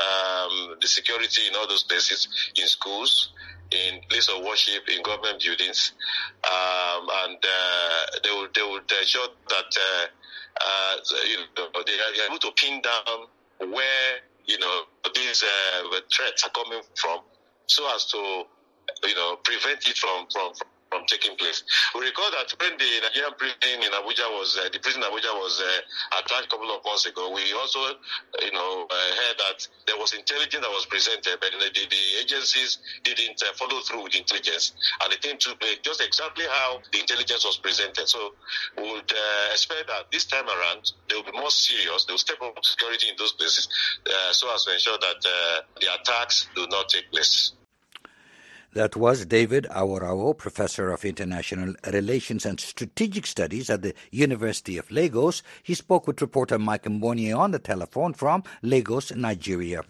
um, 0.00 0.76
the 0.80 0.86
security 0.86 1.42
in 1.48 1.54
all 1.54 1.66
those 1.66 1.84
places 1.84 2.28
in 2.56 2.66
schools 2.66 3.30
in 3.70 4.00
place 4.08 4.28
of 4.28 4.44
worship 4.44 4.88
in 4.88 5.02
government 5.02 5.42
buildings, 5.42 5.92
um, 6.44 7.08
and 7.24 7.38
uh, 7.42 8.06
they 8.22 8.30
would 8.30 8.54
they 8.54 8.62
would 8.62 8.90
ensure 9.00 9.28
that 9.48 9.70
uh, 9.76 10.06
uh, 10.64 10.96
you 11.26 11.38
know, 11.56 11.68
they 11.84 11.92
are 11.92 12.26
able 12.28 12.38
to 12.38 12.50
pin 12.56 12.80
down 12.80 13.26
where 13.72 14.16
you 14.46 14.58
know 14.58 14.82
these 15.14 15.42
uh, 15.42 16.00
threats 16.14 16.44
are 16.44 16.50
coming 16.50 16.80
from, 16.94 17.20
so 17.66 17.82
as 17.94 18.06
to 18.06 18.44
you 19.04 19.14
know 19.14 19.36
prevent 19.44 19.86
it 19.88 19.96
from 19.96 20.26
from, 20.32 20.54
from 20.54 20.68
from 20.90 21.02
taking 21.06 21.36
place. 21.36 21.62
We 21.94 22.06
recall 22.06 22.30
that 22.30 22.52
when 22.60 22.78
the 22.78 22.90
Nigerian 23.02 23.34
prison 23.38 23.82
in 23.82 23.92
Abuja 23.92 24.26
was, 24.38 24.58
uh, 24.58 24.68
the 24.72 24.78
prison 24.78 25.02
in 25.02 25.08
Abuja 25.10 25.34
was 25.34 25.60
uh, 25.60 26.18
attacked 26.22 26.46
a 26.46 26.50
couple 26.50 26.70
of 26.70 26.84
months 26.84 27.06
ago, 27.06 27.30
we 27.34 27.42
also, 27.52 27.80
you 28.42 28.52
know, 28.52 28.86
uh, 28.88 29.08
heard 29.18 29.36
that 29.38 29.58
there 29.86 29.98
was 29.98 30.14
intelligence 30.14 30.62
that 30.62 30.70
was 30.70 30.86
presented, 30.86 31.38
but 31.40 31.50
the, 31.52 31.68
the 31.74 32.04
agencies 32.22 32.78
didn't 33.02 33.42
uh, 33.42 33.52
follow 33.54 33.80
through 33.82 34.04
with 34.04 34.14
intelligence. 34.14 34.72
And 35.02 35.12
the 35.12 35.18
thing 35.18 35.36
took 35.38 35.58
place 35.60 35.78
just 35.82 36.00
exactly 36.00 36.44
how 36.46 36.80
the 36.92 37.00
intelligence 37.00 37.44
was 37.44 37.58
presented. 37.58 38.08
So 38.08 38.34
we 38.78 38.84
would 38.92 39.10
uh, 39.10 39.52
expect 39.52 39.88
that 39.88 40.10
this 40.12 40.24
time 40.26 40.46
around, 40.46 40.92
they 41.10 41.16
will 41.16 41.26
be 41.26 41.36
more 41.36 41.50
serious. 41.50 42.04
They 42.04 42.12
will 42.12 42.22
step 42.22 42.40
up 42.42 42.62
security 42.64 43.08
in 43.10 43.16
those 43.18 43.32
places 43.32 43.68
uh, 44.06 44.32
so 44.32 44.52
as 44.54 44.64
to 44.64 44.72
ensure 44.72 44.98
that 44.98 45.18
the 45.80 45.86
attacks 46.00 46.48
do 46.54 46.66
not 46.70 46.88
take 46.88 47.10
place. 47.10 47.52
That 48.76 48.94
was 48.94 49.24
David 49.24 49.66
Aworawo, 49.70 50.36
Professor 50.36 50.90
of 50.90 51.06
International 51.06 51.74
Relations 51.90 52.44
and 52.44 52.60
Strategic 52.60 53.24
Studies 53.24 53.70
at 53.70 53.80
the 53.80 53.94
University 54.10 54.76
of 54.76 54.90
Lagos. 54.90 55.42
He 55.62 55.72
spoke 55.72 56.06
with 56.06 56.20
reporter 56.20 56.58
Mike 56.58 56.82
Mbonye 56.82 57.34
on 57.34 57.52
the 57.52 57.58
telephone 57.58 58.12
from 58.12 58.42
Lagos, 58.60 59.14
Nigeria. 59.14 59.80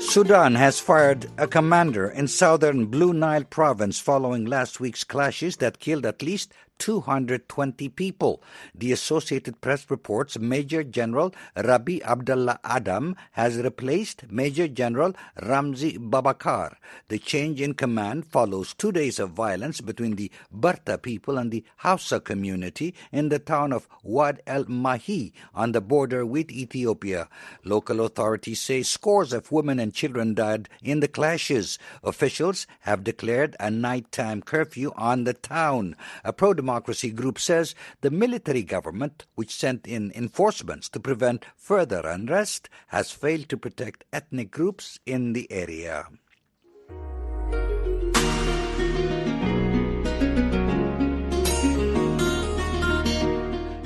Sudan 0.00 0.56
has 0.56 0.80
fired 0.80 1.30
a 1.38 1.46
commander 1.46 2.08
in 2.08 2.26
southern 2.26 2.86
Blue 2.86 3.12
Nile 3.12 3.44
province 3.44 4.00
following 4.00 4.44
last 4.44 4.80
week's 4.80 5.04
clashes 5.04 5.58
that 5.58 5.78
killed 5.78 6.04
at 6.04 6.20
least 6.20 6.52
220 6.78 7.88
people. 7.90 8.42
The 8.74 8.92
Associated 8.92 9.60
Press 9.60 9.90
reports 9.90 10.38
Major 10.38 10.82
General 10.82 11.34
Rabi 11.56 12.02
Abdullah 12.02 12.60
Adam 12.64 13.16
has 13.32 13.56
replaced 13.58 14.30
Major 14.30 14.68
General 14.68 15.14
Ramzi 15.42 15.98
Babakar. 15.98 16.76
The 17.08 17.18
change 17.18 17.60
in 17.60 17.74
command 17.74 18.26
follows 18.26 18.74
two 18.74 18.92
days 18.92 19.18
of 19.18 19.30
violence 19.30 19.80
between 19.80 20.16
the 20.16 20.30
Berta 20.50 20.98
people 20.98 21.38
and 21.38 21.50
the 21.50 21.64
Hausa 21.78 22.20
community 22.20 22.94
in 23.12 23.28
the 23.28 23.38
town 23.38 23.72
of 23.72 23.88
Wad 24.02 24.40
el 24.46 24.64
Mahi 24.66 25.32
on 25.54 25.72
the 25.72 25.80
border 25.80 26.24
with 26.24 26.50
Ethiopia. 26.50 27.28
Local 27.64 28.04
authorities 28.04 28.60
say 28.60 28.82
scores 28.82 29.32
of 29.32 29.52
women 29.52 29.78
and 29.78 29.92
children 29.92 30.34
died 30.34 30.68
in 30.82 31.00
the 31.00 31.08
clashes. 31.08 31.78
Officials 32.02 32.66
have 32.80 33.04
declared 33.04 33.56
a 33.60 33.70
nighttime 33.70 34.42
curfew 34.42 34.92
on 34.96 35.24
the 35.24 35.34
town. 35.34 35.96
A 36.24 36.32
pro 36.32 36.54
Democracy 36.68 37.10
Group 37.10 37.38
says 37.38 37.74
the 38.02 38.10
military 38.10 38.62
government, 38.62 39.24
which 39.36 39.54
sent 39.54 39.86
in 39.86 40.12
enforcements 40.14 40.90
to 40.90 41.00
prevent 41.00 41.46
further 41.56 42.00
unrest, 42.00 42.68
has 42.88 43.10
failed 43.10 43.48
to 43.48 43.56
protect 43.56 44.04
ethnic 44.12 44.50
groups 44.50 45.00
in 45.06 45.32
the 45.32 45.50
area. 45.50 46.08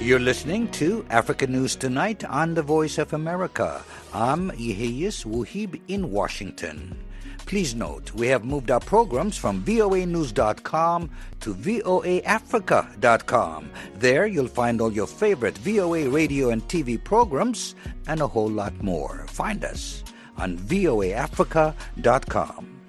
You're 0.01 0.19
listening 0.19 0.67
to 0.73 1.07
Africa 1.09 1.47
News 1.47 1.77
Tonight 1.77 2.25
on 2.25 2.55
the 2.55 2.63
Voice 2.63 2.99
of 2.99 3.13
America. 3.13 3.85
I'm 4.13 4.51
Yeheyes 4.51 5.25
Wuhib 5.25 5.81
in 5.87 6.11
Washington. 6.11 6.99
Please 7.47 7.75
note, 7.75 8.13
we 8.15 8.27
have 8.29 8.45
moved 8.45 8.71
our 8.71 8.81
programs 8.81 9.37
from 9.37 9.63
voanews.com 9.63 11.11
to 11.41 11.55
voaafrica.com. 11.55 13.71
There 13.97 14.27
you'll 14.27 14.49
find 14.49 14.81
all 14.81 14.93
your 14.93 15.07
favorite 15.07 15.59
VOA 15.59 16.09
radio 16.09 16.49
and 16.51 16.67
TV 16.69 17.03
programs 17.03 17.75
and 18.07 18.21
a 18.21 18.27
whole 18.27 18.51
lot 18.51 18.83
more. 18.83 19.25
Find 19.29 19.65
us 19.65 20.05
on 20.37 20.59
voaafrica.com. 20.59 22.82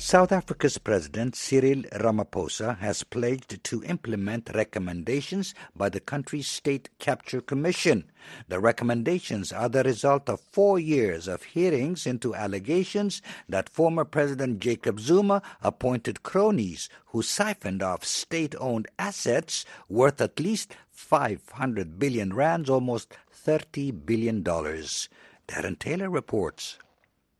South 0.00 0.30
Africa's 0.30 0.78
President 0.78 1.34
Cyril 1.34 1.82
Ramaphosa 1.92 2.78
has 2.78 3.02
pledged 3.02 3.64
to 3.64 3.82
implement 3.82 4.48
recommendations 4.54 5.54
by 5.74 5.88
the 5.88 5.98
country's 5.98 6.46
State 6.46 6.88
Capture 7.00 7.40
Commission. 7.40 8.04
The 8.46 8.60
recommendations 8.60 9.52
are 9.52 9.68
the 9.68 9.82
result 9.82 10.30
of 10.30 10.40
four 10.40 10.78
years 10.78 11.26
of 11.26 11.42
hearings 11.42 12.06
into 12.06 12.32
allegations 12.32 13.20
that 13.48 13.68
former 13.68 14.04
President 14.04 14.60
Jacob 14.60 15.00
Zuma 15.00 15.42
appointed 15.62 16.22
cronies 16.22 16.88
who 17.06 17.20
siphoned 17.20 17.82
off 17.82 18.04
state 18.04 18.54
owned 18.60 18.86
assets 19.00 19.64
worth 19.88 20.20
at 20.20 20.38
least 20.38 20.76
500 20.92 21.98
billion 21.98 22.32
rands, 22.32 22.70
almost 22.70 23.12
$30 23.44 24.06
billion. 24.06 24.44
Darren 24.44 25.76
Taylor 25.76 26.08
reports. 26.08 26.78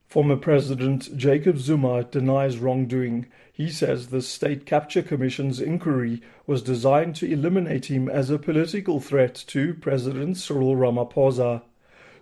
Former 0.09 0.37
President 0.37 1.15
Jacob 1.19 1.59
Zuma 1.59 2.03
denies 2.03 2.57
wrongdoing. 2.57 3.27
He 3.53 3.69
says 3.69 4.07
the 4.07 4.23
State 4.23 4.65
Capture 4.65 5.03
Commission's 5.03 5.61
inquiry 5.61 6.23
was 6.47 6.63
designed 6.63 7.15
to 7.17 7.31
eliminate 7.31 7.91
him 7.91 8.09
as 8.09 8.31
a 8.31 8.39
political 8.39 9.01
threat 9.01 9.35
to 9.49 9.75
President 9.75 10.39
Cyril 10.39 10.77
Ramaphosa. 10.77 11.61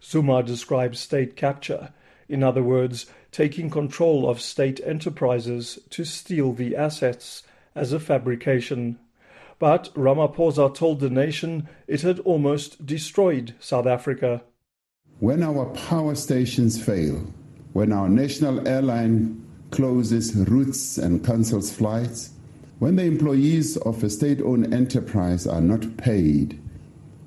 Zuma 0.02 0.42
describes 0.42 0.98
state 0.98 1.36
capture, 1.36 1.90
in 2.28 2.42
other 2.42 2.62
words, 2.62 3.06
taking 3.30 3.70
control 3.70 4.28
of 4.28 4.40
state 4.40 4.80
enterprises 4.84 5.78
to 5.90 6.04
steal 6.04 6.52
the 6.52 6.74
assets, 6.74 7.44
as 7.76 7.92
a 7.92 8.00
fabrication. 8.00 8.98
But 9.60 9.94
Ramaphosa 9.94 10.74
told 10.74 10.98
the 10.98 11.08
nation 11.08 11.68
it 11.86 12.02
had 12.02 12.18
almost 12.20 12.84
destroyed 12.84 13.54
South 13.60 13.86
Africa. 13.86 14.42
When 15.20 15.44
our 15.44 15.66
power 15.66 16.16
stations 16.16 16.82
fail, 16.82 17.32
when 17.76 17.92
our 17.92 18.09
national 18.09 18.66
airline 18.66 19.47
closes 19.71 20.35
routes 20.49 20.97
and 20.97 21.23
cancels 21.23 21.71
flights, 21.71 22.30
When 22.78 22.97
the 22.97 23.04
employees 23.04 23.76
of 23.76 24.02
a 24.02 24.09
state 24.09 24.40
owned 24.40 24.73
enterprise 24.73 25.47
are 25.47 25.61
not 25.61 25.99
paid, 25.99 26.59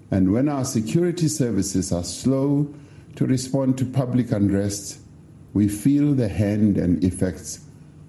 and 0.10 0.34
when 0.34 0.50
our 0.50 0.66
security 0.66 1.28
services 1.28 1.92
are 1.92 2.04
slow 2.04 2.74
to 3.16 3.28
respond 3.28 3.78
to 3.78 3.86
public 3.86 4.32
unrest, 4.32 5.00
we 5.54 5.68
feel 5.68 6.16
the 6.16 6.30
hand 6.30 6.80
and 6.80 7.04
effects 7.04 7.60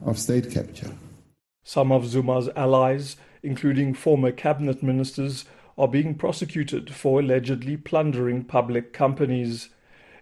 of 0.07 0.19
state 0.19 0.51
capture. 0.51 0.93
Some 1.63 1.93
of 1.93 2.07
Zuma's 2.07 2.49
allies, 2.57 3.19
including 3.43 3.93
former 3.93 4.33
cabinet 4.33 4.83
ministers, 4.83 5.45
are 5.77 5.89
being 5.89 6.15
prosecuted 6.15 6.95
for 6.95 7.21
allegedly 7.21 7.77
plundering 7.77 8.45
public 8.45 8.95
companies. 8.95 9.69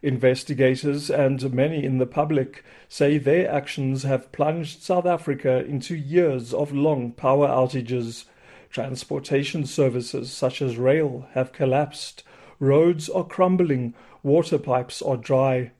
Investigators 0.02 1.10
and 1.10 1.52
many 1.52 1.84
in 1.84 1.98
the 1.98 2.06
public 2.06 2.64
say 2.88 3.18
their 3.18 3.50
actions 3.50 4.04
have 4.04 4.30
plunged 4.30 4.82
South 4.82 5.06
Africa 5.06 5.64
into 5.64 5.96
years 5.96 6.54
of 6.54 6.72
long 6.72 7.12
power 7.12 7.48
outages. 7.48 8.24
Transportation 8.70 9.66
services 9.66 10.30
such 10.30 10.62
as 10.62 10.76
rail 10.76 11.26
have 11.32 11.52
collapsed, 11.52 12.22
roads 12.60 13.08
are 13.08 13.24
crumbling, 13.24 13.94
water 14.22 14.58
pipes 14.58 15.02
are 15.02 15.16
dry. 15.16 15.72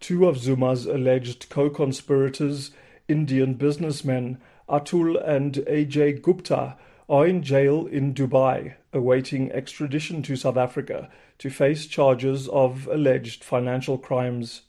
Two 0.00 0.26
of 0.26 0.38
Zuma's 0.38 0.86
alleged 0.86 1.48
co 1.48 1.70
conspirators, 1.70 2.72
Indian 3.06 3.54
businessmen 3.54 4.38
Atul 4.68 5.22
and 5.28 5.54
Ajay 5.68 6.20
Gupta, 6.20 6.76
are 7.08 7.26
in 7.26 7.42
jail 7.42 7.86
in 7.86 8.14
Dubai, 8.14 8.74
awaiting 8.92 9.52
extradition 9.52 10.22
to 10.22 10.34
South 10.34 10.56
Africa 10.56 11.10
to 11.42 11.50
face 11.50 11.86
charges 11.86 12.46
of 12.50 12.86
alleged 12.86 13.42
financial 13.42 13.98
crimes. 13.98 14.62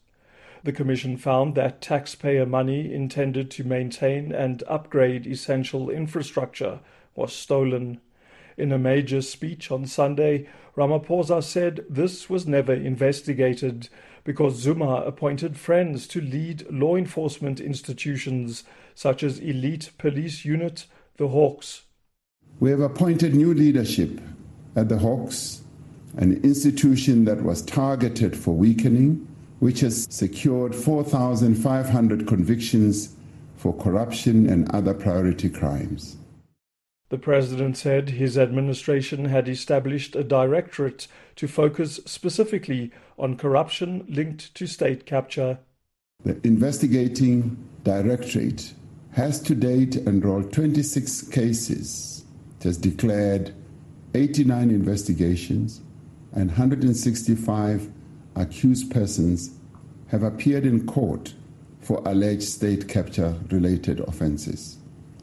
The 0.63 0.71
Commission 0.71 1.17
found 1.17 1.53
that 1.53 1.81
taxpayer 1.81 2.47
money 2.47 2.91
intended 2.91 3.51
to 3.51 3.63
maintain 3.63 4.31
and 4.31 4.63
upgrade 4.67 5.27
essential 5.27 5.91
infrastructure 5.91 6.79
was 7.15 7.31
stolen. 7.31 8.01
In 8.57 8.71
a 8.71 8.79
major 8.79 9.21
speech 9.21 9.69
on 9.69 9.85
Sunday, 9.85 10.49
Ramaphosa 10.75 11.43
said 11.43 11.85
this 11.87 12.27
was 12.27 12.47
never 12.47 12.73
investigated 12.73 13.89
because 14.23 14.55
Zuma 14.55 15.03
appointed 15.05 15.57
friends 15.57 16.07
to 16.07 16.21
lead 16.21 16.65
law 16.71 16.95
enforcement 16.95 17.59
institutions 17.59 18.63
such 18.95 19.21
as 19.21 19.37
Elite 19.37 19.91
Police 19.99 20.43
Unit, 20.43 20.87
the 21.17 21.27
Hawks. 21.27 21.83
We 22.59 22.71
have 22.71 22.79
appointed 22.79 23.35
new 23.35 23.53
leadership 23.53 24.19
at 24.75 24.89
the 24.89 24.97
Hawks, 24.97 25.62
an 26.17 26.41
institution 26.43 27.25
that 27.25 27.43
was 27.43 27.61
targeted 27.61 28.37
for 28.37 28.55
weakening, 28.55 29.27
which 29.59 29.79
has 29.79 30.07
secured 30.09 30.75
4,500 30.75 32.27
convictions 32.27 33.15
for 33.55 33.75
corruption 33.75 34.49
and 34.49 34.69
other 34.71 34.93
priority 34.93 35.49
crimes. 35.49 36.17
The 37.09 37.17
president 37.17 37.77
said 37.77 38.09
his 38.09 38.37
administration 38.37 39.25
had 39.25 39.47
established 39.47 40.15
a 40.15 40.23
directorate 40.23 41.07
to 41.35 41.47
focus 41.47 41.99
specifically 42.05 42.91
on 43.17 43.37
corruption 43.37 44.05
linked 44.07 44.53
to 44.55 44.67
state 44.67 45.05
capture. 45.05 45.59
The 46.25 46.39
investigating 46.43 47.57
directorate 47.83 48.73
has 49.11 49.39
to 49.43 49.53
date 49.53 49.95
enrolled 49.95 50.51
26 50.51 51.29
cases, 51.29 52.25
it 52.59 52.63
has 52.63 52.77
declared 52.77 53.53
89 54.15 54.71
investigations, 54.71 55.81
and 56.35 56.49
165 56.49 57.89
accused 58.35 58.91
persons 58.91 59.51
have 60.07 60.23
appeared 60.23 60.65
in 60.65 60.85
court 60.85 61.33
for 61.81 62.01
alleged 62.05 62.43
state 62.43 62.87
capture 62.87 63.35
related 63.49 63.99
offenses. 64.01 64.77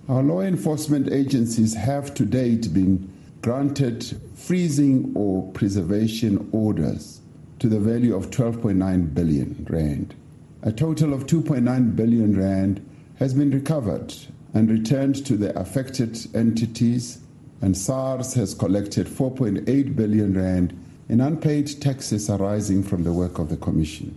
Our 0.08 0.22
law 0.22 0.40
enforcement 0.40 1.12
agencies 1.12 1.74
have 1.74 2.14
to 2.14 2.24
date 2.24 2.72
been 2.72 3.12
granted 3.42 4.20
freezing 4.34 5.12
or 5.14 5.50
preservation 5.52 6.48
orders 6.52 7.20
to 7.58 7.68
the 7.68 7.80
value 7.80 8.14
of 8.14 8.30
12.9 8.30 9.14
billion 9.14 9.66
rand. 9.70 10.14
A 10.62 10.72
total 10.72 11.14
of 11.14 11.26
2.9 11.26 11.96
billion 11.96 12.38
rand 12.38 12.86
has 13.18 13.34
been 13.34 13.50
recovered 13.50 14.14
and 14.52 14.70
returned 14.70 15.24
to 15.26 15.36
the 15.36 15.58
affected 15.58 16.18
entities, 16.34 17.20
and 17.62 17.76
SARS 17.76 18.34
has 18.34 18.54
collected 18.54 19.06
4.8 19.06 19.96
billion 19.96 20.34
rand 20.34 20.76
in 21.10 21.20
unpaid 21.20 21.66
taxes 21.80 22.30
arising 22.30 22.84
from 22.84 23.02
the 23.02 23.12
work 23.12 23.40
of 23.40 23.48
the 23.48 23.56
Commission. 23.56 24.16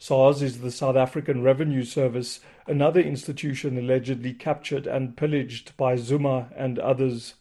SARS 0.00 0.42
is 0.42 0.58
the 0.58 0.72
South 0.72 0.96
African 0.96 1.44
Revenue 1.44 1.84
Service, 1.84 2.40
another 2.66 3.00
institution 3.00 3.78
allegedly 3.78 4.34
captured 4.34 4.88
and 4.88 5.16
pillaged 5.16 5.76
by 5.76 5.94
Zuma 5.94 6.48
and 6.56 6.80
others. 6.80 7.34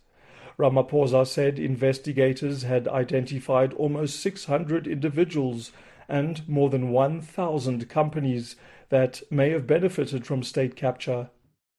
Ramaphosa 0.60 1.26
said 1.26 1.58
investigators 1.58 2.62
had 2.62 2.88
identified 2.88 3.74
almost 3.74 4.19
600 4.19 4.86
individuals 4.86 5.71
and 6.08 6.47
more 6.47 6.69
than 6.69 6.91
1,000 6.91 7.89
companies 7.89 8.58
that 8.89 9.24
may 9.32 9.50
have 9.50 9.65
benefited 9.65 10.28
from 10.28 10.43
state 10.43 10.76
capture. 10.76 11.32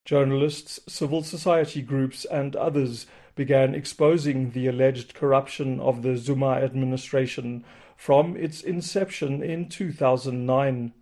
Journalists, 0.05 0.81
civil 0.89 1.23
society 1.23 1.81
groups, 1.81 2.25
and 2.25 2.57
others 2.57 3.07
began 3.35 3.75
exposing 3.75 4.51
the 4.51 4.67
alleged 4.67 5.15
corruption 5.15 5.81
of 5.81 6.03
the 6.03 6.17
Zuma 6.17 6.53
administration 6.53 7.65
from 7.97 8.37
its 8.37 8.63
inception 8.63 9.43
in 9.43 9.69
2009. 9.69 10.93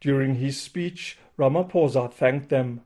During 0.00 0.36
his 0.36 0.60
speech, 0.60 1.18
Ramaphosa 1.38 2.12
thanked 2.12 2.48
them, 2.48 2.82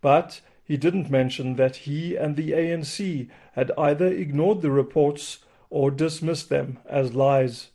but 0.00 0.40
he 0.64 0.76
didn't 0.76 1.10
mention 1.10 1.56
that 1.56 1.76
he 1.76 2.16
and 2.16 2.36
the 2.36 2.52
ANC 2.52 3.28
had 3.52 3.72
either 3.76 4.06
ignored 4.06 4.62
the 4.62 4.70
reports 4.70 5.38
or 5.68 5.90
dismissed 5.90 6.48
them 6.48 6.78
as 6.88 7.14
lies. 7.14 7.70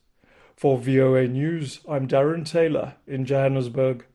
For 0.56 0.78
VOA 0.78 1.28
News, 1.28 1.82
I'm 1.90 2.08
Darren 2.08 2.50
Taylor 2.50 2.96
in 3.06 3.26
Johannesburg. 3.26 4.06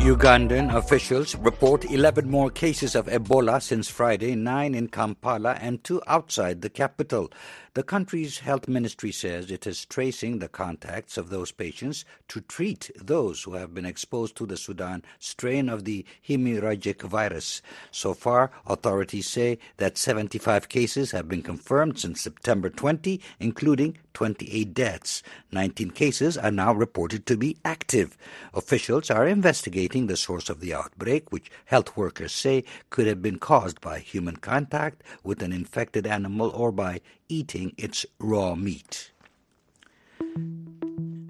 Ugandan 0.00 0.74
officials 0.74 1.36
report 1.36 1.84
11 1.84 2.30
more 2.30 2.48
cases 2.48 2.94
of 2.94 3.04
Ebola 3.04 3.60
since 3.60 3.90
Friday, 3.90 4.34
nine 4.34 4.74
in 4.74 4.88
Kampala 4.88 5.58
and 5.60 5.84
two 5.84 6.00
outside 6.06 6.62
the 6.62 6.70
capital. 6.70 7.30
The 7.74 7.84
country's 7.84 8.38
health 8.38 8.66
ministry 8.66 9.12
says 9.12 9.48
it 9.48 9.64
is 9.64 9.84
tracing 9.84 10.40
the 10.40 10.48
contacts 10.48 11.16
of 11.16 11.30
those 11.30 11.52
patients 11.52 12.04
to 12.26 12.40
treat 12.40 12.90
those 12.96 13.44
who 13.44 13.54
have 13.54 13.72
been 13.72 13.86
exposed 13.86 14.34
to 14.36 14.46
the 14.46 14.56
Sudan 14.56 15.04
strain 15.20 15.68
of 15.68 15.84
the 15.84 16.04
hemorrhagic 16.28 17.02
virus. 17.02 17.62
So 17.92 18.12
far, 18.12 18.50
authorities 18.66 19.28
say 19.28 19.60
that 19.76 19.98
75 19.98 20.68
cases 20.68 21.12
have 21.12 21.28
been 21.28 21.42
confirmed 21.42 22.00
since 22.00 22.20
September 22.20 22.70
20, 22.70 23.20
including 23.38 23.98
28 24.14 24.74
deaths. 24.74 25.22
19 25.52 25.92
cases 25.92 26.36
are 26.36 26.50
now 26.50 26.74
reported 26.74 27.24
to 27.26 27.36
be 27.36 27.56
active. 27.64 28.18
Officials 28.52 29.12
are 29.12 29.28
investigating 29.28 30.08
the 30.08 30.16
source 30.16 30.50
of 30.50 30.58
the 30.58 30.74
outbreak, 30.74 31.30
which 31.30 31.52
health 31.66 31.96
workers 31.96 32.32
say 32.32 32.64
could 32.90 33.06
have 33.06 33.22
been 33.22 33.38
caused 33.38 33.80
by 33.80 34.00
human 34.00 34.34
contact 34.34 35.04
with 35.22 35.40
an 35.40 35.52
infected 35.52 36.04
animal 36.04 36.50
or 36.50 36.72
by 36.72 37.00
eating 37.30 37.72
its 37.78 38.04
raw 38.18 38.54
meat. 38.54 39.12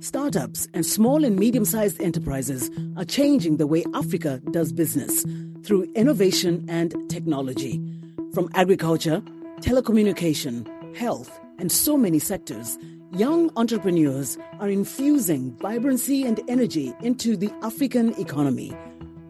Startups 0.01 0.67
and 0.73 0.87
small 0.87 1.25
and 1.25 1.39
medium 1.39 1.65
sized 1.65 2.01
enterprises 2.01 2.71
are 2.97 3.05
changing 3.05 3.59
the 3.59 3.67
way 3.67 3.85
Africa 3.95 4.41
does 4.51 4.73
business 4.73 5.25
through 5.63 5.91
innovation 5.95 6.65
and 6.69 6.95
technology. 7.11 7.79
From 8.33 8.49
agriculture, 8.55 9.21
telecommunication, 9.61 10.67
health, 10.97 11.39
and 11.59 11.71
so 11.71 11.99
many 11.99 12.19
sectors, 12.19 12.79
young 13.13 13.51
entrepreneurs 13.57 14.39
are 14.59 14.71
infusing 14.71 15.55
vibrancy 15.57 16.25
and 16.25 16.41
energy 16.49 16.95
into 17.03 17.37
the 17.37 17.53
African 17.63 18.15
economy. 18.19 18.75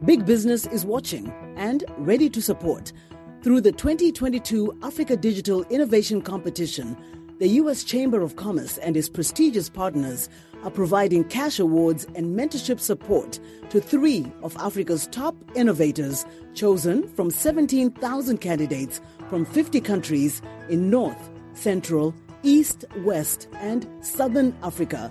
Big 0.04 0.24
business 0.24 0.66
is 0.66 0.84
watching 0.84 1.32
and 1.56 1.84
ready 1.98 2.30
to 2.30 2.40
support 2.40 2.92
through 3.42 3.62
the 3.62 3.72
2022 3.72 4.78
Africa 4.82 5.16
Digital 5.16 5.62
Innovation 5.70 6.20
Competition, 6.20 6.94
the 7.38 7.48
U.S. 7.48 7.84
Chamber 7.84 8.20
of 8.20 8.36
Commerce 8.36 8.76
and 8.78 8.98
its 8.98 9.08
prestigious 9.08 9.70
partners 9.70 10.28
are 10.62 10.70
providing 10.70 11.24
cash 11.24 11.58
awards 11.58 12.06
and 12.14 12.38
mentorship 12.38 12.78
support 12.78 13.40
to 13.70 13.80
three 13.80 14.30
of 14.42 14.54
Africa's 14.58 15.06
top 15.06 15.34
innovators 15.54 16.26
chosen 16.52 17.08
from 17.08 17.30
17,000 17.30 18.38
candidates 18.38 19.00
from 19.30 19.46
50 19.46 19.80
countries 19.80 20.42
in 20.68 20.90
North, 20.90 21.30
Central, 21.54 22.14
East, 22.42 22.84
West, 22.98 23.48
and 23.54 23.88
Southern 24.02 24.54
Africa. 24.62 25.10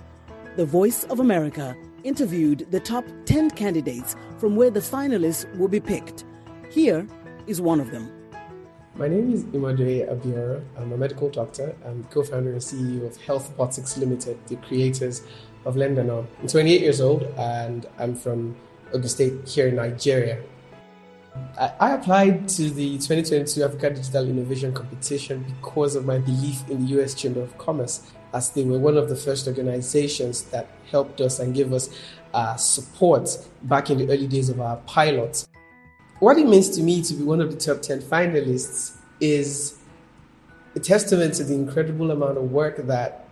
The 0.54 0.66
Voice 0.66 1.02
of 1.04 1.18
America 1.18 1.76
interviewed 2.04 2.64
the 2.70 2.80
top 2.80 3.04
10 3.24 3.50
candidates 3.50 4.14
from 4.38 4.54
where 4.54 4.70
the 4.70 4.78
finalists 4.78 5.52
will 5.58 5.68
be 5.68 5.80
picked. 5.80 6.24
Here 6.70 7.08
is 7.48 7.60
one 7.60 7.80
of 7.80 7.90
them. 7.90 8.19
My 9.00 9.08
name 9.08 9.32
is 9.32 9.44
Imadre 9.44 10.06
Abioro. 10.12 10.62
I'm 10.76 10.92
a 10.92 10.96
medical 10.98 11.30
doctor. 11.30 11.74
I'm 11.86 12.04
co-founder 12.10 12.52
and 12.52 12.60
CEO 12.60 13.06
of 13.06 13.16
Health 13.16 13.50
Botics 13.56 13.96
Limited, 13.96 14.36
the 14.46 14.56
creators 14.56 15.22
of 15.64 15.74
Lend 15.74 15.96
an 15.96 16.10
Arm. 16.10 16.28
I'm 16.42 16.46
28 16.46 16.82
years 16.82 17.00
old 17.00 17.22
and 17.38 17.86
I'm 17.98 18.14
from 18.14 18.54
Ogun 18.92 19.08
State 19.08 19.48
here 19.48 19.68
in 19.68 19.76
Nigeria. 19.76 20.42
I, 21.58 21.72
I 21.80 21.90
applied 21.94 22.46
to 22.50 22.68
the 22.68 22.98
2022 22.98 23.64
Africa 23.64 23.88
Digital 23.88 24.28
Innovation 24.28 24.74
Competition 24.74 25.46
because 25.48 25.96
of 25.96 26.04
my 26.04 26.18
belief 26.18 26.68
in 26.68 26.84
the 26.84 27.00
US 27.00 27.14
Chamber 27.14 27.40
of 27.40 27.56
Commerce, 27.56 28.02
as 28.34 28.50
they 28.50 28.64
were 28.64 28.78
one 28.78 28.98
of 28.98 29.08
the 29.08 29.16
first 29.16 29.48
organizations 29.48 30.42
that 30.50 30.68
helped 30.90 31.22
us 31.22 31.38
and 31.38 31.54
gave 31.54 31.72
us 31.72 31.88
uh, 32.34 32.54
support 32.56 33.30
back 33.62 33.88
in 33.88 33.96
the 33.96 34.12
early 34.12 34.26
days 34.26 34.50
of 34.50 34.60
our 34.60 34.76
pilot. 34.84 35.46
What 36.20 36.36
it 36.36 36.46
means 36.46 36.68
to 36.76 36.82
me 36.82 37.00
to 37.00 37.14
be 37.14 37.22
one 37.24 37.40
of 37.40 37.50
the 37.50 37.56
top 37.56 37.80
10 37.80 38.02
finalists 38.02 38.94
is 39.20 39.78
a 40.76 40.78
testament 40.78 41.32
to 41.34 41.44
the 41.44 41.54
incredible 41.54 42.10
amount 42.10 42.36
of 42.36 42.52
work 42.52 42.76
that 42.88 43.26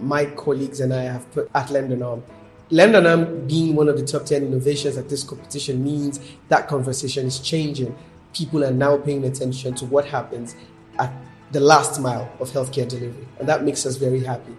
my 0.00 0.26
colleagues 0.26 0.80
and 0.80 0.92
I 0.92 1.04
have 1.04 1.30
put 1.30 1.48
at 1.54 1.70
Lend 1.70 1.92
an 1.92 2.02
Arm. 2.02 2.24
Lendanam 2.72 3.46
being 3.46 3.76
one 3.76 3.88
of 3.88 3.96
the 3.96 4.04
top 4.04 4.26
10 4.26 4.42
innovations 4.42 4.96
at 4.96 5.08
this 5.08 5.22
competition 5.22 5.84
means 5.84 6.18
that 6.48 6.66
conversation 6.66 7.26
is 7.26 7.38
changing. 7.38 7.96
People 8.32 8.64
are 8.64 8.72
now 8.72 8.96
paying 8.96 9.24
attention 9.24 9.74
to 9.74 9.86
what 9.86 10.04
happens 10.06 10.56
at 10.98 11.12
the 11.52 11.60
last 11.60 12.00
mile 12.00 12.28
of 12.40 12.50
healthcare 12.50 12.88
delivery, 12.88 13.28
and 13.38 13.48
that 13.48 13.62
makes 13.62 13.86
us 13.86 13.94
very 13.94 14.24
happy. 14.24 14.56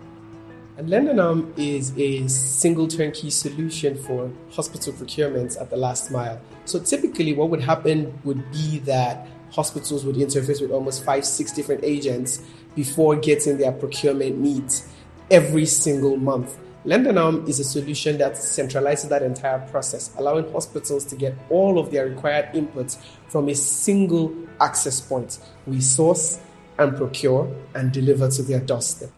And 0.75 0.89
Lend 0.89 1.07
an 1.07 1.19
Arm 1.19 1.53
is 1.55 1.93
a 1.97 2.27
single 2.27 2.87
turnkey 2.87 3.29
solution 3.29 3.95
for 3.95 4.31
hospital 4.51 4.91
procurements 4.93 5.59
at 5.61 5.69
the 5.69 5.77
last 5.77 6.09
mile. 6.09 6.41
So 6.65 6.79
typically, 6.79 7.33
what 7.33 7.51
would 7.51 7.61
happen 7.61 8.19
would 8.23 8.51
be 8.51 8.79
that 8.79 9.27
hospitals 9.51 10.03
would 10.03 10.15
interface 10.15 10.61
with 10.61 10.71
almost 10.71 11.05
five, 11.05 11.25
six 11.25 11.51
different 11.51 11.83
agents 11.83 12.41
before 12.73 13.15
getting 13.15 13.59
their 13.59 13.71
procurement 13.71 14.39
needs 14.39 14.87
every 15.29 15.67
single 15.67 16.17
month. 16.17 16.57
Lend 16.85 17.05
an 17.05 17.19
Arm 17.19 17.45
is 17.47 17.59
a 17.59 17.63
solution 17.63 18.17
that 18.17 18.33
centralizes 18.33 19.09
that 19.09 19.21
entire 19.21 19.59
process, 19.69 20.11
allowing 20.17 20.51
hospitals 20.51 21.05
to 21.05 21.15
get 21.15 21.35
all 21.51 21.77
of 21.77 21.91
their 21.91 22.07
required 22.07 22.51
inputs 22.53 22.97
from 23.27 23.47
a 23.47 23.53
single 23.53 24.35
access 24.59 24.99
point. 24.99 25.37
We 25.67 25.81
source 25.81 26.39
and 26.79 26.97
procure 26.97 27.55
and 27.75 27.91
deliver 27.91 28.27
to 28.31 28.41
their 28.41 28.59
doorstep. 28.59 29.11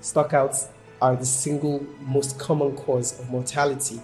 Stockouts 0.00 0.68
are 1.04 1.16
the 1.16 1.26
single 1.26 1.86
most 2.00 2.38
common 2.38 2.74
cause 2.76 3.20
of 3.20 3.28
mortality 3.28 4.00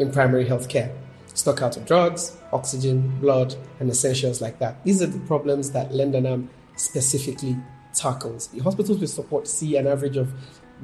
in 0.00 0.10
primary 0.10 0.44
health 0.44 0.68
care. 0.68 0.92
Stock 1.34 1.62
out 1.62 1.76
of 1.76 1.86
drugs, 1.86 2.36
oxygen, 2.52 3.16
blood, 3.20 3.54
and 3.78 3.88
essentials 3.88 4.40
like 4.40 4.58
that. 4.58 4.82
These 4.82 5.00
are 5.02 5.06
the 5.06 5.20
problems 5.20 5.70
that 5.70 5.94
Lend 5.94 6.16
an 6.16 6.26
Arm 6.26 6.50
specifically 6.74 7.56
tackles. 7.94 8.48
The 8.48 8.58
hospitals 8.58 8.98
we 8.98 9.06
support 9.06 9.46
see 9.46 9.76
an 9.76 9.86
average 9.86 10.16
of 10.16 10.34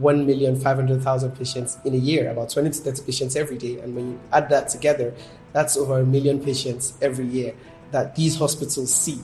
1,500,000 0.01 1.37
patients 1.37 1.77
in 1.85 1.93
a 1.93 1.99
year, 1.99 2.31
about 2.31 2.51
20 2.51 2.71
to 2.71 2.79
30 2.79 3.03
patients 3.03 3.35
every 3.35 3.59
day. 3.59 3.81
And 3.81 3.97
when 3.97 4.13
you 4.13 4.21
add 4.33 4.49
that 4.51 4.69
together, 4.69 5.13
that's 5.53 5.77
over 5.77 5.99
a 5.99 6.07
million 6.07 6.39
patients 6.39 6.95
every 7.03 7.27
year 7.27 7.53
that 7.91 8.15
these 8.15 8.37
hospitals 8.37 8.95
see. 8.95 9.19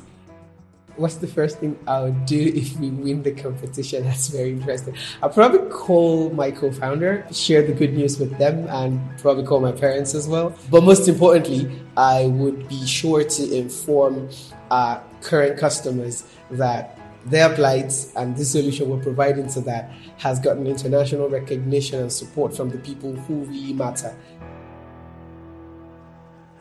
What's 0.96 1.16
the 1.16 1.26
first 1.26 1.58
thing 1.58 1.78
I 1.86 2.02
would 2.02 2.26
do 2.26 2.40
if 2.54 2.78
we 2.78 2.90
win 2.90 3.22
the 3.22 3.32
competition? 3.32 4.04
That's 4.04 4.28
very 4.28 4.50
interesting. 4.50 4.94
I'll 5.22 5.30
probably 5.30 5.68
call 5.70 6.30
my 6.30 6.50
co 6.50 6.70
founder, 6.70 7.26
share 7.32 7.62
the 7.62 7.72
good 7.72 7.94
news 7.94 8.18
with 8.18 8.36
them, 8.38 8.66
and 8.68 9.00
probably 9.18 9.44
call 9.44 9.60
my 9.60 9.72
parents 9.72 10.14
as 10.14 10.28
well. 10.28 10.54
But 10.70 10.84
most 10.84 11.08
importantly, 11.08 11.70
I 11.96 12.26
would 12.26 12.68
be 12.68 12.86
sure 12.86 13.24
to 13.24 13.56
inform 13.56 14.30
our 14.70 15.02
current 15.20 15.58
customers 15.58 16.24
that 16.50 16.98
their 17.26 17.54
plight 17.54 17.92
and 18.16 18.36
this 18.36 18.52
solution 18.52 18.90
we're 18.90 19.02
providing 19.02 19.48
to 19.48 19.60
that 19.62 19.90
has 20.18 20.38
gotten 20.38 20.66
international 20.66 21.28
recognition 21.28 22.00
and 22.00 22.12
support 22.12 22.54
from 22.54 22.68
the 22.68 22.78
people 22.78 23.14
who 23.14 23.44
really 23.44 23.72
matter. 23.72 24.14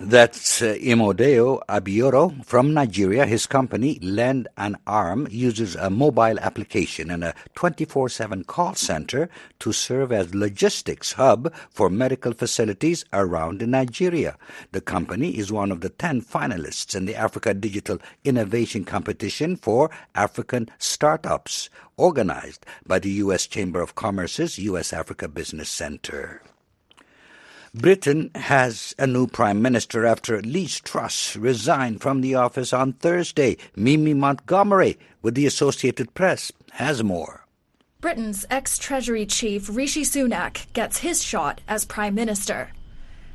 That's 0.06 0.62
uh, 0.62 0.76
Imodeo 0.82 1.62
Abioro 1.70 2.44
from 2.44 2.74
Nigeria. 2.74 3.26
His 3.26 3.46
company, 3.48 4.00
Lend 4.02 4.50
an 4.58 4.76
Arm, 4.86 5.30
uses 5.32 5.78
a 5.78 5.90
mobile 5.90 6.38
application 6.42 7.10
and 7.10 7.24
a 7.24 7.34
24 7.56 8.10
7 8.10 8.44
call 8.44 8.76
center 8.76 9.30
to 9.60 9.72
serve 9.72 10.12
as 10.12 10.36
logistics 10.36 11.14
hub 11.14 11.54
for 11.70 11.90
medical 11.90 12.34
facilities 12.34 13.06
around 13.14 13.66
Nigeria. 13.66 14.36
The 14.74 14.82
company 14.82 15.38
is 15.38 15.54
one 15.54 15.72
of 15.72 15.80
the 15.80 15.90
10 15.90 16.22
finalists 16.24 16.94
in 16.98 17.06
the 17.06 17.16
Africa 17.16 17.54
Digital 17.54 17.98
Innovation 18.26 18.84
Competition 18.84 19.56
for 19.56 19.90
African 20.16 20.70
Startups, 20.80 21.70
organized 21.96 22.66
by 22.86 23.00
the 23.00 23.12
U.S. 23.24 23.48
Chamber 23.48 23.80
of 23.80 23.96
Commerce's 23.96 24.60
U.S. 24.60 24.92
Africa 24.92 25.30
Business 25.30 25.70
Center. 25.70 26.42
Britain 27.76 28.30
has 28.36 28.94
a 29.00 29.08
new 29.08 29.26
Prime 29.26 29.60
Minister 29.60 30.06
after 30.06 30.40
Liz 30.44 30.80
Truss 30.80 31.36
resigned 31.36 32.02
from 32.02 32.22
the 32.22 32.36
office 32.36 32.72
on 32.72 32.94
Thursday. 32.94 33.58
Mimi 33.76 34.14
Montgomery 34.14 35.00
with 35.24 35.34
the 35.34 35.48
Associated 35.48 36.14
Press 36.14 36.52
has 36.74 37.04
more. 37.04 37.48
Britain's 38.00 38.46
ex 38.52 38.78
Treasury 38.78 39.26
Chief 39.26 39.76
Rishi 39.76 40.04
Sunak 40.04 40.72
gets 40.74 41.00
his 41.00 41.24
shot 41.24 41.62
as 41.68 41.84
Prime 41.84 42.14
Minister. 42.14 42.70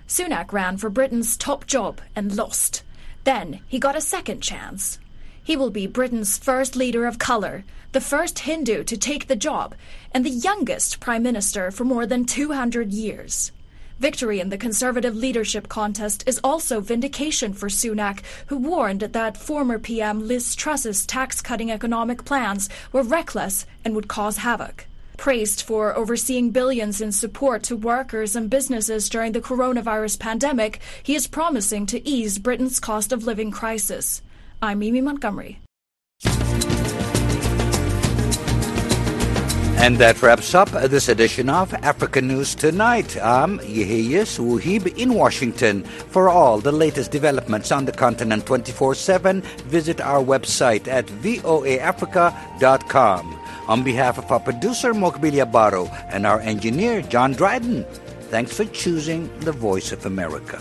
Sunak 0.07 0.53
ran 0.53 0.77
for 0.77 0.89
Britain's 0.89 1.37
top 1.37 1.67
job 1.67 2.01
and 2.15 2.37
lost. 2.37 2.85
Then 3.25 3.59
he 3.67 3.81
got 3.81 3.97
a 3.97 4.01
second 4.01 4.41
chance. 4.41 5.01
He 5.43 5.57
will 5.57 5.71
be 5.71 5.89
Britain's 5.89 6.39
first 6.39 6.77
leader 6.77 7.07
of 7.07 7.19
colour, 7.19 7.65
the 7.91 8.01
first 8.01 8.39
Hindu 8.39 8.85
to 8.85 8.97
take 8.97 9.27
the 9.27 9.35
job, 9.35 9.75
and 10.13 10.25
the 10.25 10.31
youngest 10.31 11.01
Prime 11.01 11.25
Minister 11.25 11.73
for 11.73 11.83
more 11.83 12.07
than 12.07 12.25
200 12.25 12.93
years. 12.93 13.51
Victory 13.99 14.39
in 14.39 14.49
the 14.49 14.59
Conservative 14.59 15.17
leadership 15.17 15.69
contest 15.69 16.23
is 16.25 16.41
also 16.45 16.81
vindication 16.81 17.53
for 17.53 17.69
Sunak, 17.69 18.21
who 18.47 18.57
warned 18.57 19.01
that 19.01 19.37
former 19.37 19.77
PM 19.77 20.29
Liz 20.29 20.55
Truss's 20.55 21.05
tax 21.05 21.41
cutting 21.41 21.73
economic 21.73 22.25
plans 22.25 22.69
were 22.93 23.03
reckless 23.03 23.67
and 23.85 23.97
would 23.97 24.07
cause 24.07 24.37
havoc. 24.37 24.87
Praised 25.17 25.63
for 25.63 25.97
overseeing 25.97 26.53
billions 26.53 27.01
in 27.01 27.11
support 27.11 27.65
to 27.65 27.77
workers 27.77 28.37
and 28.37 28.49
businesses 28.49 29.09
during 29.09 29.33
the 29.33 29.41
coronavirus 29.41 30.21
pandemic, 30.21 30.81
he 31.03 31.17
is 31.17 31.27
promising 31.27 31.85
to 31.87 32.09
ease 32.09 32.39
Britain's 32.39 32.79
cost 32.79 33.13
of 33.13 33.25
living 33.25 33.51
crisis. 33.51 34.23
I'm 34.63 34.79
Mimi 34.79 35.01
Montgomery. 35.01 35.59
And 39.81 39.97
that 39.99 40.21
wraps 40.21 40.57
up 40.57 40.71
this 40.71 41.09
edition 41.09 41.49
of 41.49 41.73
African 41.73 42.27
News 42.27 42.57
Tonight. 42.57 43.17
I'm 43.23 43.61
Yeheyes 43.61 44.37
Wuhib 44.39 44.99
in 44.99 45.15
Washington. 45.15 45.85
For 45.85 46.29
all 46.29 46.59
the 46.59 46.73
latest 46.73 47.13
developments 47.13 47.71
on 47.71 47.85
the 47.85 47.93
continent 47.93 48.45
24 48.45 48.97
7, 48.97 49.41
visit 49.71 50.01
our 50.01 50.21
website 50.21 50.89
at 50.89 51.07
voaafrica.com. 51.07 53.41
On 53.69 53.85
behalf 53.85 54.19
of 54.19 54.29
our 54.33 54.41
producer, 54.41 54.93
Mokbilia 54.93 55.47
Baro, 55.51 55.87
and 56.11 56.27
our 56.27 56.41
engineer, 56.41 57.01
John 57.03 57.35
Dryden, 57.35 57.85
thanks 58.31 58.57
for 58.57 58.65
choosing 58.65 59.31
the 59.41 59.53
Voice 59.53 59.93
of 59.93 60.07
America. 60.07 60.61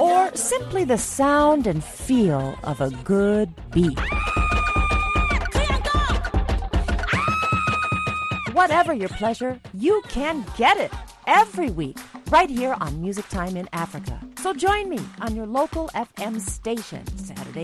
Or 0.00 0.34
simply 0.34 0.84
the 0.84 0.98
sound 0.98 1.66
and 1.66 1.82
feel 1.84 2.58
of 2.64 2.80
a 2.80 2.90
good 3.04 3.52
beat. 3.70 3.98
Whatever 8.52 8.92
your 8.92 9.08
pleasure, 9.10 9.60
you 9.74 10.02
can 10.08 10.44
get 10.56 10.76
it 10.76 10.92
every 11.26 11.70
week 11.70 11.98
right 12.30 12.50
here 12.50 12.76
on 12.80 13.00
Music 13.00 13.28
Time 13.28 13.56
in 13.56 13.68
Africa. 13.72 14.18
So 14.38 14.52
join 14.52 14.88
me 14.88 14.98
on 15.20 15.36
your 15.36 15.46
local 15.46 15.88
FM 15.94 16.40
stations 16.40 17.30